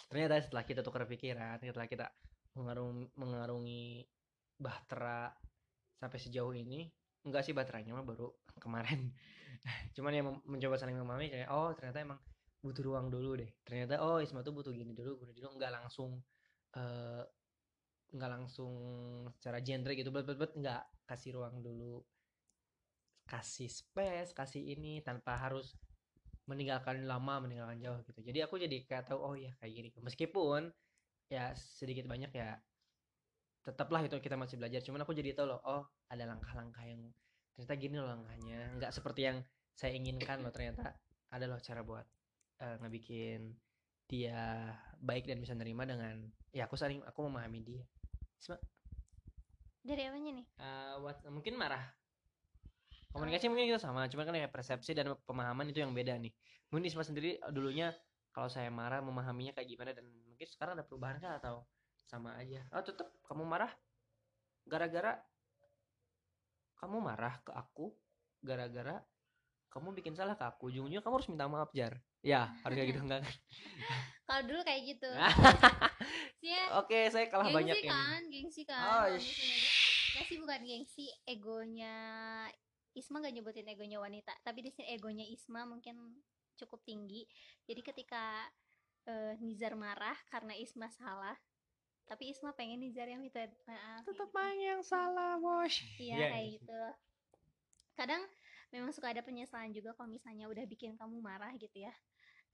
ternyata 0.09 0.41
setelah 0.41 0.65
kita 0.67 0.81
tukar 0.85 1.09
pikiran 1.09 1.59
setelah 1.61 1.89
kita 1.89 2.07
mengarungi, 2.55 3.11
mengarungi 3.19 4.05
bahtera 4.55 5.33
sampai 5.99 6.19
sejauh 6.21 6.55
ini 6.55 6.87
enggak 7.25 7.43
sih 7.43 7.57
baterainya 7.57 7.97
mah 7.97 8.05
baru 8.05 8.29
kemarin. 8.61 9.11
Cuman 9.97 10.13
yang 10.13 10.27
mencoba 10.45 10.77
saling 10.77 10.95
memahami 11.01 11.33
kayak 11.33 11.49
oh 11.49 11.73
ternyata 11.73 12.05
emang 12.05 12.21
butuh 12.61 12.85
ruang 12.85 13.09
dulu 13.09 13.41
deh. 13.41 13.51
Ternyata 13.65 14.05
oh 14.05 14.21
Isma 14.21 14.45
tuh 14.45 14.53
butuh 14.53 14.71
gini 14.71 14.93
dulu 14.93 15.17
gini 15.19 15.33
dulu. 15.33 15.57
Nggak 15.57 15.73
langsung 15.73 16.21
nggak 18.15 18.31
langsung 18.31 18.75
secara 19.39 19.59
genre 19.63 19.93
gitu 19.95 20.11
bet 20.15 20.27
bet 20.27 20.39
bet 20.39 20.53
nggak 20.55 20.83
kasih 21.07 21.39
ruang 21.39 21.63
dulu 21.63 22.03
kasih 23.27 23.71
space 23.71 24.31
kasih 24.37 24.63
ini 24.75 25.03
tanpa 25.03 25.35
harus 25.39 25.75
meninggalkan 26.45 27.09
lama 27.09 27.41
meninggalkan 27.41 27.81
jauh 27.81 27.99
gitu. 28.05 28.21
Jadi 28.21 28.39
aku 28.45 28.61
jadi 28.61 28.85
kayak 28.85 29.09
tahu 29.09 29.21
oh 29.21 29.35
ya 29.37 29.53
kayak 29.61 29.73
gini. 29.73 29.89
Meskipun 30.05 30.69
ya 31.33 31.57
sedikit 31.57 32.05
banyak 32.05 32.31
ya 32.37 32.61
tetaplah 33.65 34.05
itu 34.05 34.17
kita 34.21 34.37
masih 34.37 34.61
belajar. 34.61 34.85
Cuman 34.85 35.03
aku 35.05 35.17
jadi 35.17 35.33
tahu 35.33 35.57
loh 35.57 35.61
oh 35.65 35.83
ada 36.13 36.29
langkah-langkah 36.29 36.85
yang 36.85 37.01
ternyata 37.57 37.75
gini 37.81 37.97
loh 37.97 38.09
langkahnya. 38.13 38.77
Nggak 38.77 38.93
seperti 38.93 39.21
yang 39.33 39.39
saya 39.73 39.97
inginkan 39.97 40.45
loh 40.45 40.53
ternyata 40.53 40.95
ada 41.33 41.45
loh 41.49 41.59
cara 41.59 41.81
buat 41.81 42.05
eh, 42.61 42.77
ngebikin 42.85 43.57
dia 44.05 44.69
baik 45.01 45.25
dan 45.25 45.41
bisa 45.41 45.57
nerima 45.57 45.89
dengan 45.89 46.29
ya 46.53 46.69
aku 46.69 46.77
saling 46.77 47.01
aku 47.09 47.25
memahami 47.25 47.65
dia. 47.65 47.85
Isma, 48.37 48.61
dari 49.81 50.03
apanya 50.05 50.31
nih? 50.37 50.47
Eh, 50.61 50.95
what- 51.01 51.25
mungkin 51.33 51.57
marah 51.57 52.04
komunikasi 53.15 53.47
mungkin 53.47 53.71
kita 53.71 53.79
sama 53.79 54.11
cuma 54.11 54.27
kan 54.27 54.35
kayak 54.35 54.51
persepsi 54.51 54.91
dan 54.91 55.15
pemahaman 55.23 55.71
itu 55.71 55.79
yang 55.79 55.95
beda 55.95 56.19
nih. 56.19 56.35
Mungkin 56.69 56.91
Isma 56.91 57.07
sendiri 57.07 57.39
eh, 57.39 57.53
dulunya 57.55 57.95
kalau 58.35 58.51
saya 58.51 58.67
marah 58.69 58.99
memahaminya 58.99 59.55
kayak 59.55 59.69
gimana 59.71 59.91
dan 59.95 60.03
mungkin 60.27 60.43
sekarang 60.45 60.75
ada 60.75 60.83
perubahan 60.83 61.23
kah 61.23 61.39
atau 61.39 61.63
sama 62.05 62.35
aja? 62.35 62.67
Oh 62.75 62.83
tetap 62.83 63.07
kamu 63.23 63.47
marah 63.47 63.71
gara-gara 64.67 65.23
kamu 66.77 66.99
marah 66.99 67.39
ke 67.41 67.55
aku 67.55 67.95
gara-gara 68.43 68.99
kamu 69.71 69.95
bikin 69.95 70.15
salah 70.15 70.35
ke 70.35 70.45
aku. 70.45 70.71
Ujung-ujungnya 70.71 71.01
kamu 71.01 71.15
harus 71.23 71.31
minta 71.31 71.47
maaf 71.47 71.71
jar. 71.71 71.95
Ya 72.21 72.51
harus 72.63 72.75
kayak 72.75 72.89
gitu 72.91 73.01
enggak 73.07 73.23
kan? 73.23 73.35
kalau 74.25 74.43
dulu 74.49 74.61
kayak 74.63 74.83
gitu. 74.91 75.11
Ya 76.45 76.77
oke 76.77 77.09
saya 77.09 77.25
kalah 77.33 77.49
gengsi 77.49 77.57
banyak 77.57 77.77
ini. 77.81 77.89
kan 77.89 78.21
gengsi 78.29 78.63
kan 78.69 78.85
oh 78.85 79.17
sh- 79.17 79.33
misalnya- 79.33 79.73
Nggak 80.13 80.25
sih 80.29 80.37
bukan 80.37 80.61
gengsi 80.61 81.05
egonya 81.25 81.97
Isma 83.05 83.21
gak 83.21 83.37
nyebutin 83.37 83.69
egonya 83.69 84.01
wanita 84.01 84.33
tapi 84.41 84.65
di 84.65 84.73
sini 84.73 84.97
egonya 84.97 85.29
Isma 85.29 85.69
mungkin 85.69 86.25
cukup 86.57 86.81
tinggi 86.89 87.29
jadi 87.69 87.85
ketika 87.85 88.49
eh, 89.05 89.37
Nizar 89.45 89.77
marah 89.77 90.17
karena 90.33 90.57
Isma 90.57 90.89
salah 90.89 91.37
tapi 92.09 92.33
Isma 92.33 92.57
pengen 92.57 92.81
Nizar 92.81 93.05
yang 93.05 93.21
minta 93.21 93.45
maaf 93.69 94.09
tetap 94.09 94.29
gitu. 94.29 94.37
main 94.37 94.57
yang 94.57 94.81
salah 94.81 95.37
bos 95.37 95.77
Iya 96.01 96.17
Iya, 96.17 96.27
kayak 96.33 96.47
iya. 96.49 96.53
gitu. 96.57 96.81
Kadang 97.95 98.23
memang 98.75 98.91
suka 98.91 99.13
ada 99.13 99.23
penyesalan 99.23 99.71
juga 99.77 99.95
kalau 99.95 100.11
misalnya 100.11 100.49
udah 100.51 100.65
bikin 100.67 100.97
kamu 100.99 101.21
marah 101.23 101.53
gitu 101.61 101.85
ya. 101.87 101.93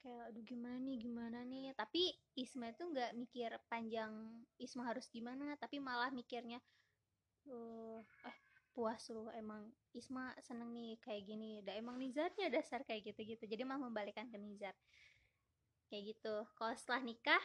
Kayak 0.01 0.33
aduh 0.33 0.45
gimana 0.45 0.77
nih 0.81 0.97
gimana 1.01 1.39
nih. 1.45 1.73
Tapi 1.77 2.13
Isma 2.37 2.73
itu 2.73 2.83
nggak 2.89 3.11
mikir 3.17 3.51
panjang 3.71 4.13
Isma 4.61 4.83
harus 4.87 5.09
gimana, 5.09 5.57
tapi 5.57 5.81
malah 5.81 6.11
mikirnya 6.13 6.61
eh 7.49 8.01
eh 8.29 8.37
puas 8.71 9.03
lu 9.11 9.27
emang 9.35 9.67
Isma 9.91 10.31
seneng 10.41 10.71
nih 10.71 10.97
kayak 11.03 11.23
gini. 11.27 11.61
Dah 11.67 11.75
emang 11.75 11.99
Nizarnya 11.99 12.47
dasar 12.49 12.87
kayak 12.87 13.11
gitu-gitu. 13.11 13.43
Jadi 13.47 13.63
malah 13.67 13.91
membalikan 13.91 14.31
ke 14.31 14.39
Nizar. 14.39 14.75
Kayak 15.91 16.15
gitu. 16.15 16.35
Kalau 16.55 16.75
setelah 16.79 17.03
nikah 17.03 17.43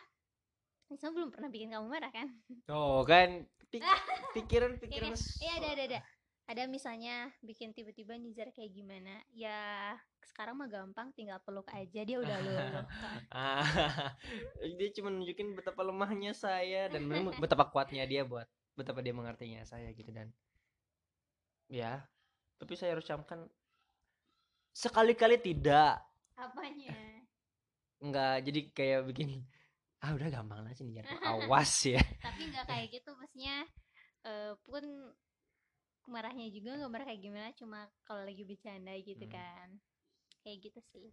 Isma 0.94 1.10
belum 1.10 1.34
pernah 1.34 1.50
bikin 1.50 1.74
kamu 1.74 1.88
marah 1.90 2.14
kan? 2.14 2.30
oh 2.70 3.02
kan 3.02 3.50
pik- 3.74 3.82
pikiran 4.38 4.78
pikiran 4.78 5.18
Iya 5.42 5.54
ada 5.58 5.68
ada 5.74 5.84
ada. 5.90 6.00
Ada 6.46 6.70
misalnya 6.70 7.34
bikin 7.42 7.74
tiba-tiba 7.74 8.14
Nizar 8.22 8.54
kayak 8.54 8.70
gimana? 8.70 9.18
Ya 9.34 9.98
sekarang 10.22 10.62
mah 10.62 10.70
gampang, 10.70 11.10
tinggal 11.18 11.42
peluk 11.42 11.66
aja 11.74 12.06
dia 12.06 12.18
udah 12.22 12.38
luluh. 12.46 12.86
Ah, 13.34 13.66
dia 14.62 14.90
cuma 14.94 15.10
nunjukin 15.10 15.58
betapa 15.58 15.82
lemahnya 15.82 16.38
saya 16.38 16.86
dan 16.86 17.10
betapa 17.42 17.66
kuatnya 17.74 18.06
dia 18.06 18.22
buat 18.22 18.46
betapa 18.78 19.02
dia 19.02 19.16
mengertinya 19.16 19.64
saya 19.66 19.90
gitu 19.96 20.12
dan 20.14 20.30
ya 21.70 21.94
tapi 22.60 22.74
saya 22.78 22.98
harus 22.98 23.08
camkan 23.10 23.40
sekali-kali 24.82 25.38
tidak 25.42 26.06
Apanya? 26.44 27.00
nggak 28.06 28.34
jadi 28.46 28.60
kayak 28.78 29.00
bikin 29.10 29.30
ah 30.04 30.12
udah 30.18 30.30
gampang 30.36 30.60
lah 30.66 30.74
sih 30.78 30.86
nih 30.90 31.06
awas 31.32 31.74
ya 31.94 32.02
Tapi 32.24 32.42
nggak 32.52 32.66
kayak 32.70 32.88
gitu, 32.96 33.10
maksudnya 33.20 33.66
eh, 34.28 34.54
pun 34.66 34.84
marahnya 36.14 36.48
juga 36.56 36.70
nggak 36.78 36.92
marah 36.94 37.06
kayak 37.10 37.24
gimana, 37.26 37.50
cuma 37.60 37.80
kalau 38.08 38.22
lagi 38.28 38.44
bercanda 38.50 38.94
gitu 39.10 39.26
Hmm. 39.26 39.36
kan. 39.36 39.68
Kayak 40.44 40.60
gitu 40.72 40.80
sih. 40.94 41.08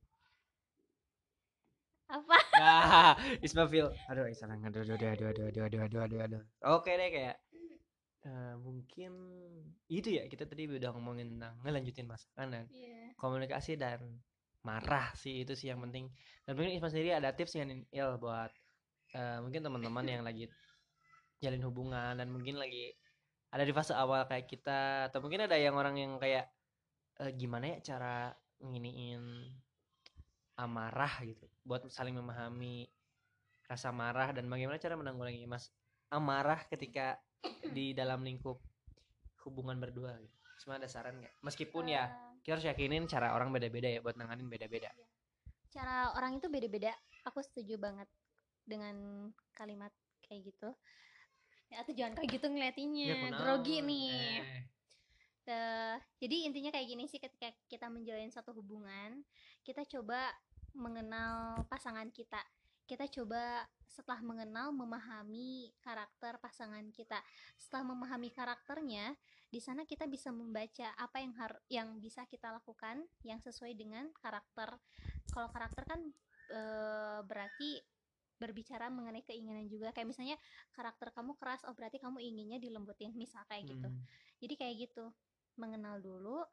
Apa? 2.09 2.37
nah 2.59 3.17
Ismafil 3.47 3.87
aduh 4.11 4.27
Ismail 4.33 4.61
aduh 4.69 4.81
aduh 4.85 4.97
aduh 4.97 5.09
aduh 5.13 5.27
aduh 5.31 5.45
aduh 5.49 5.63
aduh 5.65 5.81
aduh 5.85 6.01
aduh 6.05 6.21
aduh 6.27 6.43
oke 6.75 6.91
deh 7.01 7.09
kayak 7.15 7.37
eh, 8.23 8.55
mungkin 8.59 9.13
itu 9.91 10.09
ya 10.19 10.27
kita 10.31 10.47
tadi 10.47 10.67
udah 10.71 10.91
ngomongin 10.95 11.37
tentang 11.39 11.55
ngelanjutin 11.67 12.07
masakan 12.07 12.47
dan 12.55 12.65
Iya. 12.71 13.15
komunikasi 13.19 13.75
dan 13.79 14.01
marah 14.63 15.11
sih 15.19 15.43
itu 15.43 15.59
sih 15.59 15.75
yang 15.75 15.83
penting 15.83 16.07
dan 16.47 16.55
mungkin 16.55 16.79
Isma 16.79 16.87
sendiri 16.87 17.19
ada 17.19 17.35
tips 17.35 17.59
yang 17.59 17.83
il 17.91 18.11
buat 18.23 18.51
eh, 19.15 19.39
mungkin 19.43 19.61
teman-teman 19.67 20.07
yang 20.07 20.23
lagi 20.23 20.47
jalin 21.43 21.63
hubungan 21.67 22.15
dan 22.15 22.31
mungkin 22.31 22.63
lagi 22.63 22.95
ada 23.53 23.67
di 23.67 23.75
fase 23.75 23.93
awal 23.93 24.25
kayak 24.31 24.47
kita 24.47 25.11
atau 25.11 25.19
mungkin 25.19 25.45
ada 25.51 25.59
yang 25.59 25.75
orang 25.75 25.99
yang 25.99 26.13
kayak 26.23 26.47
eh, 27.19 27.35
gimana 27.35 27.75
ya 27.77 27.95
cara 27.95 28.31
nginiin 28.63 29.51
amarah 30.63 31.27
gitu 31.27 31.51
buat 31.67 31.91
saling 31.91 32.15
memahami 32.15 32.87
rasa 33.67 33.91
marah 33.91 34.31
dan 34.31 34.47
bagaimana 34.47 34.79
cara 34.79 34.95
menanggulangi 34.95 35.43
mas 35.51 35.73
amarah 36.13 36.63
ketika 36.71 37.19
di 37.73 37.93
dalam 37.93 38.23
lingkup 38.23 38.59
hubungan 39.45 39.79
berdua 39.79 40.15
gitu. 40.19 40.37
Cuma 40.63 40.79
ada 40.79 40.87
saran 40.87 41.19
nggak? 41.19 41.35
Meskipun 41.43 41.91
ya 41.91 42.07
Eh, 42.07 42.43
kita 42.43 42.59
harus 42.59 42.67
yakinin 42.67 43.07
cara 43.07 43.35
orang 43.35 43.51
beda-beda 43.51 43.87
ya 43.87 44.03
buat 44.03 44.19
nanganin 44.19 44.47
beda-beda. 44.47 44.91
cara 45.73 46.13
orang 46.13 46.37
itu 46.37 46.47
beda-beda. 46.53 46.93
Aku 47.25 47.41
setuju 47.41 47.79
banget 47.81 48.05
dengan 48.67 49.27
kalimat 49.55 49.91
kayak 50.21 50.53
gitu. 50.53 50.69
Ya, 51.73 51.81
atau 51.81 51.97
jangan 51.97 52.13
kayak 52.19 52.29
gitu 52.37 52.47
ngeliatinnya, 52.53 53.07
kunaon. 53.17 53.39
grogi 53.41 53.79
nih. 53.81 54.43
Eh, 54.43 54.63
Eh, 55.43 55.99
jadi 56.23 56.47
intinya 56.47 56.71
kayak 56.71 56.87
gini 56.87 57.11
sih 57.11 57.19
ketika 57.19 57.51
kita 57.67 57.91
menjalin 57.91 58.31
satu 58.31 58.55
hubungan, 58.55 59.27
kita 59.67 59.83
coba 59.91 60.31
mengenal 60.71 61.67
pasangan 61.67 62.07
kita. 62.15 62.39
Kita 62.93 63.09
coba 63.09 63.65
setelah 63.89 64.21
mengenal 64.21 64.69
memahami 64.69 65.73
karakter 65.81 66.37
pasangan 66.37 66.85
kita. 66.93 67.25
Setelah 67.57 67.89
memahami 67.89 68.29
karakternya, 68.29 69.17
di 69.49 69.65
sana 69.65 69.89
kita 69.89 70.05
bisa 70.05 70.29
membaca 70.29 70.93
apa 71.01 71.25
yang 71.25 71.33
har 71.41 71.57
yang 71.73 71.89
bisa 72.05 72.29
kita 72.29 72.53
lakukan 72.53 73.01
yang 73.25 73.41
sesuai 73.41 73.73
dengan 73.73 74.13
karakter. 74.21 74.77
Kalau 75.33 75.49
karakter 75.49 75.89
kan 75.89 76.01
eh, 76.53 77.21
berarti 77.25 77.81
berbicara 78.37 78.93
mengenai 78.93 79.25
keinginan 79.25 79.65
juga. 79.73 79.89
Kayak 79.97 80.13
misalnya 80.13 80.37
karakter 80.77 81.17
kamu 81.17 81.33
keras, 81.41 81.65
oh 81.65 81.73
berarti 81.73 81.97
kamu 81.97 82.21
inginnya 82.21 82.61
dilembutin, 82.61 83.17
misal 83.17 83.41
kayak 83.49 83.73
gitu 83.73 83.89
hmm. 83.89 84.05
jadi 84.37 84.55
kayak 84.61 84.75
gitu 84.85 85.09
mengenal 85.57 85.97
dulu 86.01 86.45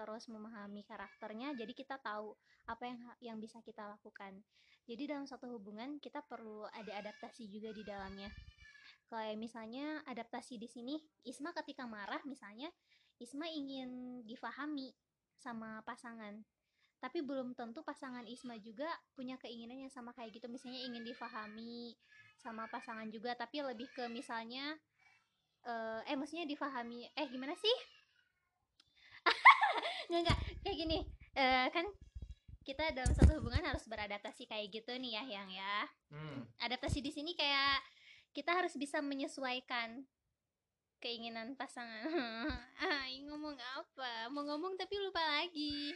terus 0.00 0.32
memahami 0.32 0.80
karakternya 0.88 1.52
jadi 1.52 1.76
kita 1.76 2.00
tahu 2.00 2.32
apa 2.64 2.88
yang 2.88 3.00
yang 3.20 3.36
bisa 3.36 3.60
kita 3.60 3.84
lakukan. 3.84 4.40
Jadi 4.88 5.12
dalam 5.12 5.28
satu 5.28 5.52
hubungan 5.60 6.00
kita 6.00 6.24
perlu 6.24 6.64
ada 6.72 7.04
adaptasi 7.04 7.52
juga 7.52 7.68
di 7.76 7.84
dalamnya. 7.84 8.32
Kayak 9.12 9.36
misalnya 9.36 10.00
adaptasi 10.08 10.56
di 10.56 10.64
sini 10.64 10.96
Isma 11.28 11.52
ketika 11.52 11.84
marah 11.84 12.24
misalnya 12.24 12.72
Isma 13.20 13.44
ingin 13.44 14.24
difahami 14.24 14.96
sama 15.36 15.84
pasangan. 15.84 16.40
Tapi 16.96 17.20
belum 17.20 17.52
tentu 17.52 17.84
pasangan 17.84 18.24
Isma 18.24 18.56
juga 18.56 18.88
punya 19.12 19.36
keinginan 19.36 19.84
yang 19.84 19.92
sama 19.92 20.16
kayak 20.16 20.32
gitu. 20.40 20.48
Misalnya 20.48 20.80
ingin 20.80 21.04
difahami 21.04 21.92
sama 22.40 22.64
pasangan 22.72 23.04
juga 23.12 23.36
tapi 23.36 23.60
lebih 23.60 23.84
ke 23.92 24.08
misalnya 24.08 24.72
eh 25.60 26.00
eh 26.08 26.16
maksudnya 26.16 26.48
difahami 26.48 27.04
eh 27.12 27.26
gimana 27.28 27.52
sih 27.52 27.76
nggak 30.10 30.20
nggak. 30.26 30.38
Kayak 30.66 30.76
gini. 30.76 30.98
Eh 31.38 31.66
kan 31.70 31.86
kita 32.66 32.92
dalam 32.92 33.14
satu 33.14 33.40
hubungan 33.40 33.62
harus 33.64 33.86
beradaptasi 33.88 34.50
kayak 34.50 34.68
gitu 34.74 34.92
nih 34.98 35.16
ya 35.16 35.24
yang 35.40 35.48
ya. 35.48 35.86
Hmm. 36.10 36.42
adaptasi 36.58 36.98
di 36.98 37.14
sini 37.14 37.38
kayak 37.38 37.78
kita 38.34 38.50
harus 38.50 38.74
bisa 38.74 38.98
menyesuaikan 38.98 40.02
keinginan 41.00 41.56
pasangan. 41.56 42.04
Ah 42.80 43.06
ngomong 43.06 43.56
apa? 43.56 44.28
Mau 44.34 44.42
ngomong 44.44 44.74
tapi 44.76 44.98
lupa 44.98 45.22
lagi. 45.22 45.94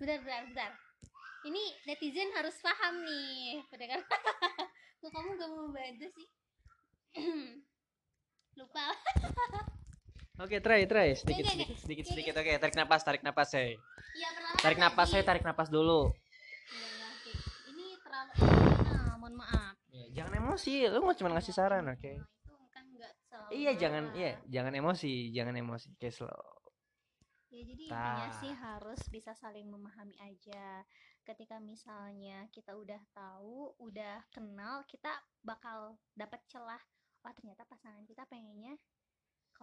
Bentar 0.00 0.18
bentar 0.24 0.42
bentar. 0.48 0.72
Ini 1.42 1.62
netizen 1.86 2.30
harus 2.38 2.54
paham 2.62 3.02
nih 3.02 3.62
pendengar. 3.68 4.00
Kok 5.02 5.10
kamu 5.10 5.30
gak 5.34 5.50
mau 5.50 5.66
bantu 5.74 6.06
sih? 6.14 6.28
Lupa 8.58 8.86
Oke, 10.42 10.58
try, 10.58 10.82
try. 10.90 11.14
Sedikit, 11.14 11.46
oke. 11.46 11.54
sedikit, 11.54 11.76
sedikit, 11.78 12.04
Oke, 12.04 12.10
sedikit. 12.10 12.34
Oke, 12.34 12.52
tarik 12.58 12.74
napas, 12.74 13.06
tarik 13.06 13.22
napas. 13.22 13.54
Iya 13.54 13.78
perlahan 14.34 14.58
Tarik 14.58 14.78
napas, 14.82 15.08
saya 15.14 15.22
tarik 15.22 15.44
napas 15.46 15.70
dulu. 15.70 16.10
Iya, 16.74 17.08
iya, 17.30 17.38
ini 17.70 17.86
terlalu 18.02 18.32
ah, 18.90 19.14
mohon 19.22 19.38
maaf 19.38 19.78
Ya, 19.94 20.04
jangan 20.18 20.42
emosi, 20.42 20.90
lu 20.90 20.98
mau 21.06 21.14
cuma 21.14 21.30
ngasih 21.38 21.54
saran, 21.54 21.86
oke? 21.86 22.12
Nah, 22.18 22.58
itu 22.58 22.66
kan 22.74 22.84
Iya, 23.54 23.72
jangan, 23.78 24.04
iya, 24.18 24.42
jangan 24.50 24.74
emosi, 24.74 25.30
jangan 25.30 25.54
emosi. 25.54 25.86
Oke, 25.94 26.10
slow. 26.10 26.62
Ya 27.52 27.62
jadi 27.68 27.84
intinya 27.84 28.26
Tah. 28.32 28.40
sih 28.40 28.52
harus 28.56 29.00
bisa 29.12 29.36
saling 29.38 29.68
memahami 29.70 30.16
aja. 30.26 30.82
Ketika 31.22 31.62
misalnya 31.62 32.50
kita 32.50 32.74
udah 32.74 32.98
tahu, 33.14 33.78
udah 33.78 34.26
kenal, 34.34 34.82
kita 34.90 35.12
bakal 35.44 36.00
dapat 36.18 36.42
celah. 36.50 36.80
Oh 37.22 37.30
ternyata 37.30 37.62
pasangan 37.68 38.02
kita 38.08 38.26
pengennya 38.26 38.74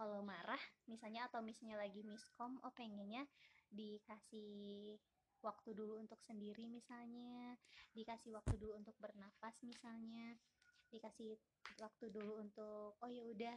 kalau 0.00 0.24
marah, 0.24 0.56
misalnya 0.88 1.28
atau 1.28 1.44
misalnya 1.44 1.76
lagi 1.76 2.00
miskom, 2.00 2.56
oh 2.64 2.72
pengennya 2.72 3.28
dikasih 3.68 4.96
waktu 5.44 5.76
dulu 5.76 6.00
untuk 6.00 6.16
sendiri 6.24 6.72
misalnya, 6.72 7.52
dikasih 7.92 8.32
waktu 8.32 8.56
dulu 8.56 8.80
untuk 8.80 8.96
bernafas 8.96 9.60
misalnya, 9.60 10.40
dikasih 10.88 11.36
waktu 11.84 12.08
dulu 12.08 12.40
untuk 12.40 12.96
oh 12.96 13.10
ya 13.12 13.28
udah 13.28 13.52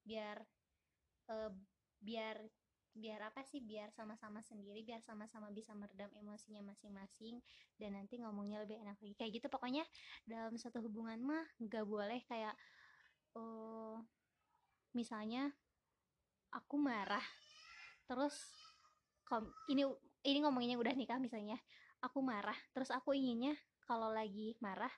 biar 0.00 0.40
eh, 1.28 1.52
biar 2.00 2.40
biar 2.92 3.20
apa 3.28 3.44
sih 3.44 3.60
biar 3.60 3.88
sama-sama 3.92 4.40
sendiri 4.44 4.84
biar 4.84 5.00
sama-sama 5.00 5.48
bisa 5.52 5.72
meredam 5.72 6.12
emosinya 6.12 6.60
masing-masing 6.72 7.40
dan 7.76 7.96
nanti 8.00 8.16
ngomongnya 8.16 8.64
lebih 8.64 8.80
enak 8.80 8.96
lagi. 8.96 9.12
Kayak 9.12 9.44
gitu 9.44 9.46
pokoknya 9.52 9.84
dalam 10.24 10.56
satu 10.56 10.80
hubungan 10.80 11.20
mah 11.20 11.44
nggak 11.60 11.84
boleh 11.84 12.20
kayak 12.24 12.56
oh 13.36 14.00
misalnya 14.96 15.52
aku 16.52 16.76
marah. 16.76 17.24
Terus 18.06 18.36
kom 19.24 19.48
ini 19.72 19.88
ini 20.22 20.38
ngomonginnya 20.44 20.78
udah 20.78 20.94
nikah 20.94 21.18
misalnya. 21.18 21.58
Aku 22.04 22.20
marah. 22.20 22.56
Terus 22.76 22.92
aku 22.92 23.16
inginnya 23.16 23.56
kalau 23.88 24.12
lagi 24.12 24.54
marah 24.60 24.90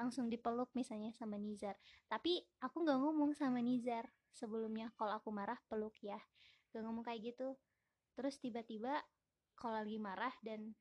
langsung 0.00 0.32
dipeluk 0.32 0.72
misalnya 0.72 1.12
sama 1.14 1.36
Nizar. 1.36 1.76
Tapi 2.08 2.40
aku 2.64 2.82
nggak 2.82 2.98
ngomong 2.98 3.36
sama 3.36 3.60
Nizar. 3.60 4.08
Sebelumnya 4.32 4.90
kalau 4.96 5.20
aku 5.20 5.28
marah 5.28 5.60
peluk 5.68 5.94
ya. 6.00 6.18
Gak 6.72 6.82
ngomong 6.82 7.04
kayak 7.04 7.36
gitu. 7.36 7.54
Terus 8.16 8.40
tiba-tiba 8.40 9.04
kalau 9.52 9.84
lagi 9.84 10.00
marah 10.00 10.32
dan 10.40 10.72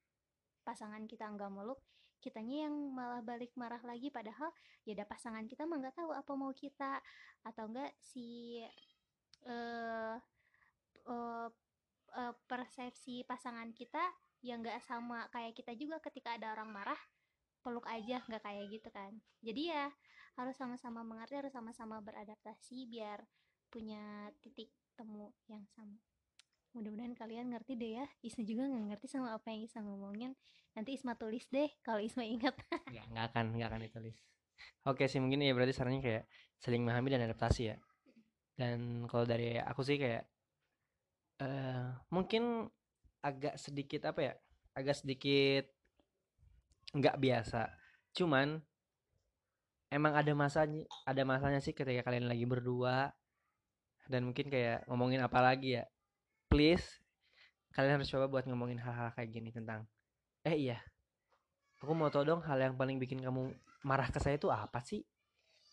pasangan 0.63 1.03
kita 1.03 1.27
nggak 1.27 1.51
meluk 1.51 1.83
kitanya 2.21 2.69
yang 2.69 2.75
malah 2.93 3.19
balik 3.19 3.51
marah 3.57 3.81
lagi. 3.83 4.13
Padahal 4.13 4.53
ya 4.87 4.95
ada 4.95 5.05
pasangan 5.09 5.43
kita 5.49 5.67
mah 5.67 5.81
nggak 5.81 5.97
tahu 5.97 6.15
apa 6.15 6.31
mau 6.37 6.53
kita. 6.55 7.01
Atau 7.43 7.73
enggak 7.73 7.91
si 7.99 8.61
eh 9.47 10.17
eh, 11.07 11.49
eh, 12.17 12.33
persepsi 12.45 13.25
pasangan 13.25 13.69
kita 13.73 14.01
yang 14.41 14.65
nggak 14.65 14.81
sama 14.81 15.29
kayak 15.29 15.53
kita 15.53 15.73
juga 15.77 16.01
ketika 16.01 16.33
ada 16.33 16.53
orang 16.53 16.69
marah 16.73 16.97
peluk 17.61 17.85
aja 17.85 18.25
nggak 18.25 18.41
kayak 18.41 18.65
gitu 18.73 18.89
kan. 18.89 19.13
Jadi 19.45 19.69
ya 19.69 19.89
harus 20.39 20.55
sama-sama 20.57 21.05
mengerti 21.05 21.37
harus 21.37 21.53
sama-sama 21.53 22.01
beradaptasi 22.01 22.89
biar 22.89 23.21
punya 23.69 24.33
titik 24.41 24.73
temu 24.97 25.31
yang 25.47 25.63
sama. 25.77 26.01
Mudah-mudahan 26.71 27.13
kalian 27.13 27.51
ngerti 27.51 27.75
deh 27.75 27.91
ya. 28.01 28.05
Isma 28.23 28.43
juga 28.47 28.63
nggak 28.65 28.85
ngerti 28.95 29.07
sama 29.11 29.35
apa 29.35 29.51
yang 29.51 29.61
Isma 29.67 29.81
ngomongin. 29.83 30.31
Nanti 30.71 30.95
Isma 30.95 31.19
tulis 31.19 31.45
deh 31.51 31.67
kalau 31.83 31.99
Isma 31.99 32.23
ingat. 32.23 32.55
Nggak, 32.87 33.05
nggak 33.11 33.25
akan, 33.31 33.45
nggak 33.59 33.69
akan 33.69 33.81
ditulis. 33.83 34.17
Oke 34.87 35.05
sih, 35.11 35.19
mungkin 35.19 35.43
ya 35.43 35.51
berarti 35.53 35.73
sarannya 35.75 36.01
kayak 36.01 36.23
saling 36.57 36.81
memahami 36.81 37.13
dan 37.13 37.21
adaptasi 37.27 37.75
ya. 37.75 37.77
Dan 38.61 39.09
kalau 39.09 39.25
dari 39.25 39.57
aku 39.57 39.81
sih 39.81 39.97
kayak 39.97 40.23
eh 41.41 41.85
mungkin 42.13 42.69
agak 43.25 43.57
sedikit 43.57 44.01
apa 44.13 44.19
ya? 44.21 44.33
Agak 44.77 45.01
sedikit 45.01 45.65
nggak 46.93 47.17
biasa. 47.17 47.73
Cuman 48.13 48.61
emang 49.89 50.13
ada 50.13 50.31
masanya, 50.37 50.85
ada 51.09 51.23
masanya 51.25 51.59
sih 51.65 51.73
ketika 51.73 52.05
kalian 52.05 52.29
lagi 52.29 52.45
berdua 52.45 53.09
dan 54.11 54.21
mungkin 54.29 54.53
kayak 54.53 54.85
ngomongin 54.85 55.25
apa 55.25 55.39
lagi 55.41 55.81
ya. 55.81 55.85
Please 56.45 57.01
kalian 57.73 57.97
harus 57.97 58.11
coba 58.11 58.27
buat 58.27 58.45
ngomongin 58.45 58.77
hal-hal 58.83 59.15
kayak 59.15 59.31
gini 59.31 59.49
tentang 59.49 59.87
eh 60.43 60.55
iya 60.59 60.83
Aku 61.81 61.97
mau 61.97 62.13
tahu 62.13 62.23
dong 62.29 62.41
hal 62.45 62.61
yang 62.61 62.77
paling 62.77 63.01
bikin 63.01 63.17
kamu 63.25 63.57
marah 63.81 64.05
ke 64.13 64.21
saya 64.21 64.37
itu 64.37 64.53
apa 64.53 64.85
sih? 64.85 65.01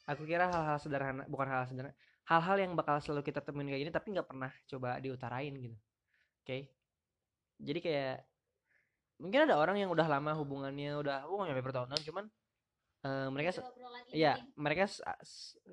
Aku 0.09 0.25
kira 0.25 0.49
hal-hal 0.49 0.81
sederhana, 0.81 1.29
bukan 1.29 1.45
hal 1.53 1.69
sederhana, 1.69 1.93
hal-hal 2.29 2.57
yang 2.61 2.73
bakal 2.77 3.01
selalu 3.01 3.25
kita 3.33 3.41
temuin 3.41 3.73
kayak 3.73 3.83
gini 3.89 3.93
tapi 3.93 4.13
nggak 4.13 4.29
pernah 4.29 4.53
coba 4.69 5.01
diutarain 5.01 5.55
gitu. 5.57 5.77
Oke. 6.45 6.69
Jadi 7.59 7.79
kayak 7.81 8.17
mungkin 9.19 9.51
ada 9.51 9.59
orang 9.59 9.81
yang 9.81 9.91
udah 9.91 10.07
lama 10.07 10.37
hubungannya 10.39 10.95
udah 11.01 11.27
oh 11.27 11.43
nyampe 11.43 11.65
bertahun-tahun 11.65 12.03
cuman 12.07 12.25
eh, 13.03 13.29
mereka 13.35 13.51
iya 14.15 14.39
mereka 14.55 14.87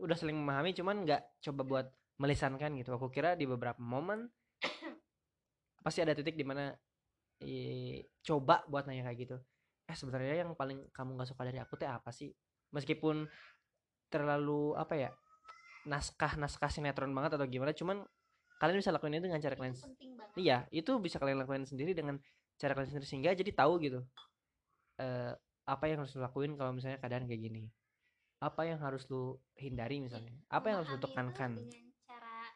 udah 0.02 0.18
saling 0.18 0.34
memahami 0.34 0.74
cuman 0.74 1.06
nggak 1.06 1.22
coba 1.44 1.62
buat 1.62 1.88
melisankan 2.18 2.72
gitu. 2.80 2.96
Aku 2.96 3.12
kira 3.12 3.36
di 3.36 3.46
beberapa 3.46 3.78
momen 3.78 4.32
pasti 5.86 6.02
ada 6.02 6.16
titik 6.16 6.40
di 6.40 6.48
mana 6.48 6.72
eh, 7.44 8.08
coba 8.24 8.64
buat 8.66 8.88
nanya 8.88 9.12
kayak 9.12 9.20
gitu 9.28 9.38
eh 9.86 9.94
sebenarnya 9.94 10.46
yang 10.46 10.58
paling 10.58 10.90
kamu 10.90 11.14
nggak 11.14 11.30
suka 11.30 11.46
dari 11.46 11.62
aku 11.62 11.78
teh 11.78 11.86
apa 11.86 12.10
sih 12.10 12.34
meskipun 12.74 13.30
terlalu 14.10 14.74
apa 14.74 14.94
ya 14.98 15.10
naskah 15.86 16.38
naskah 16.38 16.70
sinetron 16.70 17.14
banget 17.14 17.38
atau 17.38 17.46
gimana 17.46 17.72
cuman 17.72 18.02
kalian 18.58 18.82
bisa 18.82 18.92
lakuin 18.94 19.18
itu 19.18 19.30
dengan 19.30 19.42
cara 19.42 19.56
kalian 19.58 19.76
iya 20.38 20.66
itu 20.74 20.92
bisa 20.98 21.22
kalian 21.22 21.42
lakuin 21.42 21.66
sendiri 21.66 21.94
dengan 21.94 22.18
cara 22.58 22.74
kalian 22.74 22.90
sendiri 22.90 23.08
sehingga 23.08 23.32
jadi 23.38 23.52
tahu 23.54 23.78
gitu 23.82 24.02
eh 25.00 25.34
apa 25.66 25.90
yang 25.90 26.06
harus 26.06 26.14
lakuin 26.14 26.54
kalau 26.54 26.72
misalnya 26.78 27.02
keadaan 27.02 27.26
kayak 27.26 27.42
gini. 27.42 27.66
Apa 28.38 28.70
yang 28.70 28.78
harus 28.86 29.10
lu 29.10 29.42
hindari 29.58 29.98
misalnya? 29.98 30.38
Apa 30.54 30.70
yang 30.70 30.78
harus 30.82 30.94
lu 30.94 31.02
tekankan? 31.02 31.58
dengan 31.58 31.90
cara 32.06 32.54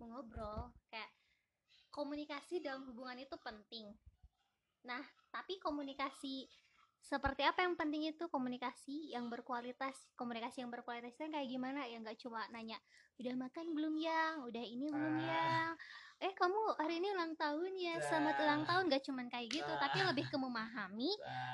mengobrol 0.00 0.72
kayak 0.88 1.12
komunikasi 1.92 2.64
dalam 2.64 2.88
hubungan 2.88 3.20
itu 3.20 3.36
penting. 3.44 3.92
Nah 4.88 5.04
tapi 5.28 5.60
komunikasi 5.60 6.48
seperti 7.06 7.46
apa 7.46 7.62
yang 7.62 7.78
penting 7.78 8.10
itu 8.10 8.26
komunikasi 8.26 9.14
yang 9.14 9.30
berkualitas? 9.30 9.94
Komunikasi 10.18 10.66
yang 10.66 10.74
berkualitas 10.74 11.14
itu 11.14 11.30
kayak 11.30 11.46
gimana? 11.46 11.86
Ya 11.86 12.02
nggak 12.02 12.18
cuma 12.18 12.42
nanya 12.50 12.82
udah 13.22 13.34
makan 13.46 13.78
belum 13.78 13.94
yang? 13.94 14.42
Udah 14.42 14.64
ini 14.66 14.90
belum 14.90 15.14
Ah. 15.14 15.22
yang? 15.22 15.70
Eh 16.18 16.34
kamu 16.34 16.58
hari 16.74 16.98
ini 16.98 17.14
ulang 17.14 17.38
tahun 17.38 17.72
ya? 17.78 18.02
Selamat 18.02 18.34
ulang 18.42 18.62
Ah. 18.64 18.66
tahun. 18.66 18.90
Gak 18.90 19.06
cuman 19.06 19.26
kayak 19.30 19.48
gitu 19.54 19.72
tapi 19.78 19.98
Ah. 20.02 20.10
lebih 20.10 20.26
ke 20.26 20.34
memahami. 20.34 21.12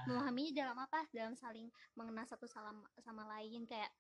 Memahaminya 0.09 0.53
dalam 0.57 0.79
apa? 0.81 1.05
Dalam 1.13 1.37
saling 1.37 1.69
mengenal 1.93 2.25
satu 2.25 2.49
sama 2.49 2.73
sama 3.05 3.29
lain 3.37 3.69
kayak 3.69 3.93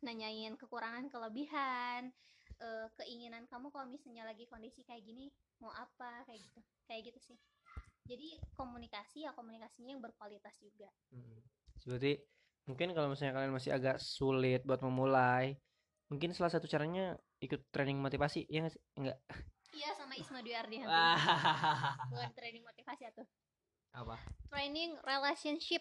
nanyain 0.00 0.56
kekurangan 0.56 1.12
kelebihan 1.12 2.16
eh, 2.58 2.88
keinginan 2.98 3.46
kamu 3.46 3.70
kalau 3.70 3.86
misalnya 3.86 4.26
lagi 4.26 4.42
kondisi 4.50 4.82
kayak 4.82 5.04
gini 5.04 5.28
mau 5.60 5.70
apa? 5.70 6.24
Kayak 6.24 6.48
gitu. 6.48 6.60
Kayak 6.88 7.12
gitu 7.12 7.20
sih 7.34 7.38
jadi 8.08 8.40
komunikasi 8.56 9.28
ya 9.28 9.36
komunikasinya 9.36 9.92
yang 9.92 10.02
berkualitas 10.02 10.56
juga 10.58 10.88
Hmm. 11.12 11.44
Berarti 11.84 12.20
mungkin 12.68 12.92
kalau 12.92 13.08
misalnya 13.12 13.32
kalian 13.38 13.54
masih 13.54 13.72
agak 13.72 13.96
sulit 14.02 14.60
buat 14.66 14.82
memulai, 14.84 15.56
mungkin 16.12 16.36
salah 16.36 16.52
satu 16.52 16.68
caranya 16.68 17.16
ikut 17.40 17.64
training 17.72 17.96
motivasi, 17.96 18.44
ya? 18.50 18.68
Enggak. 18.98 19.16
Iya 19.72 19.94
sama 19.96 20.12
Isma 20.18 20.44
Dwi 20.44 20.52
Ardianti. 20.52 20.90
Ah, 20.90 21.96
Bukan 22.12 22.32
training 22.36 22.64
motivasi 22.64 23.08
tuh. 23.14 23.28
apa 23.96 24.20
Training 24.52 25.00
relationship. 25.00 25.80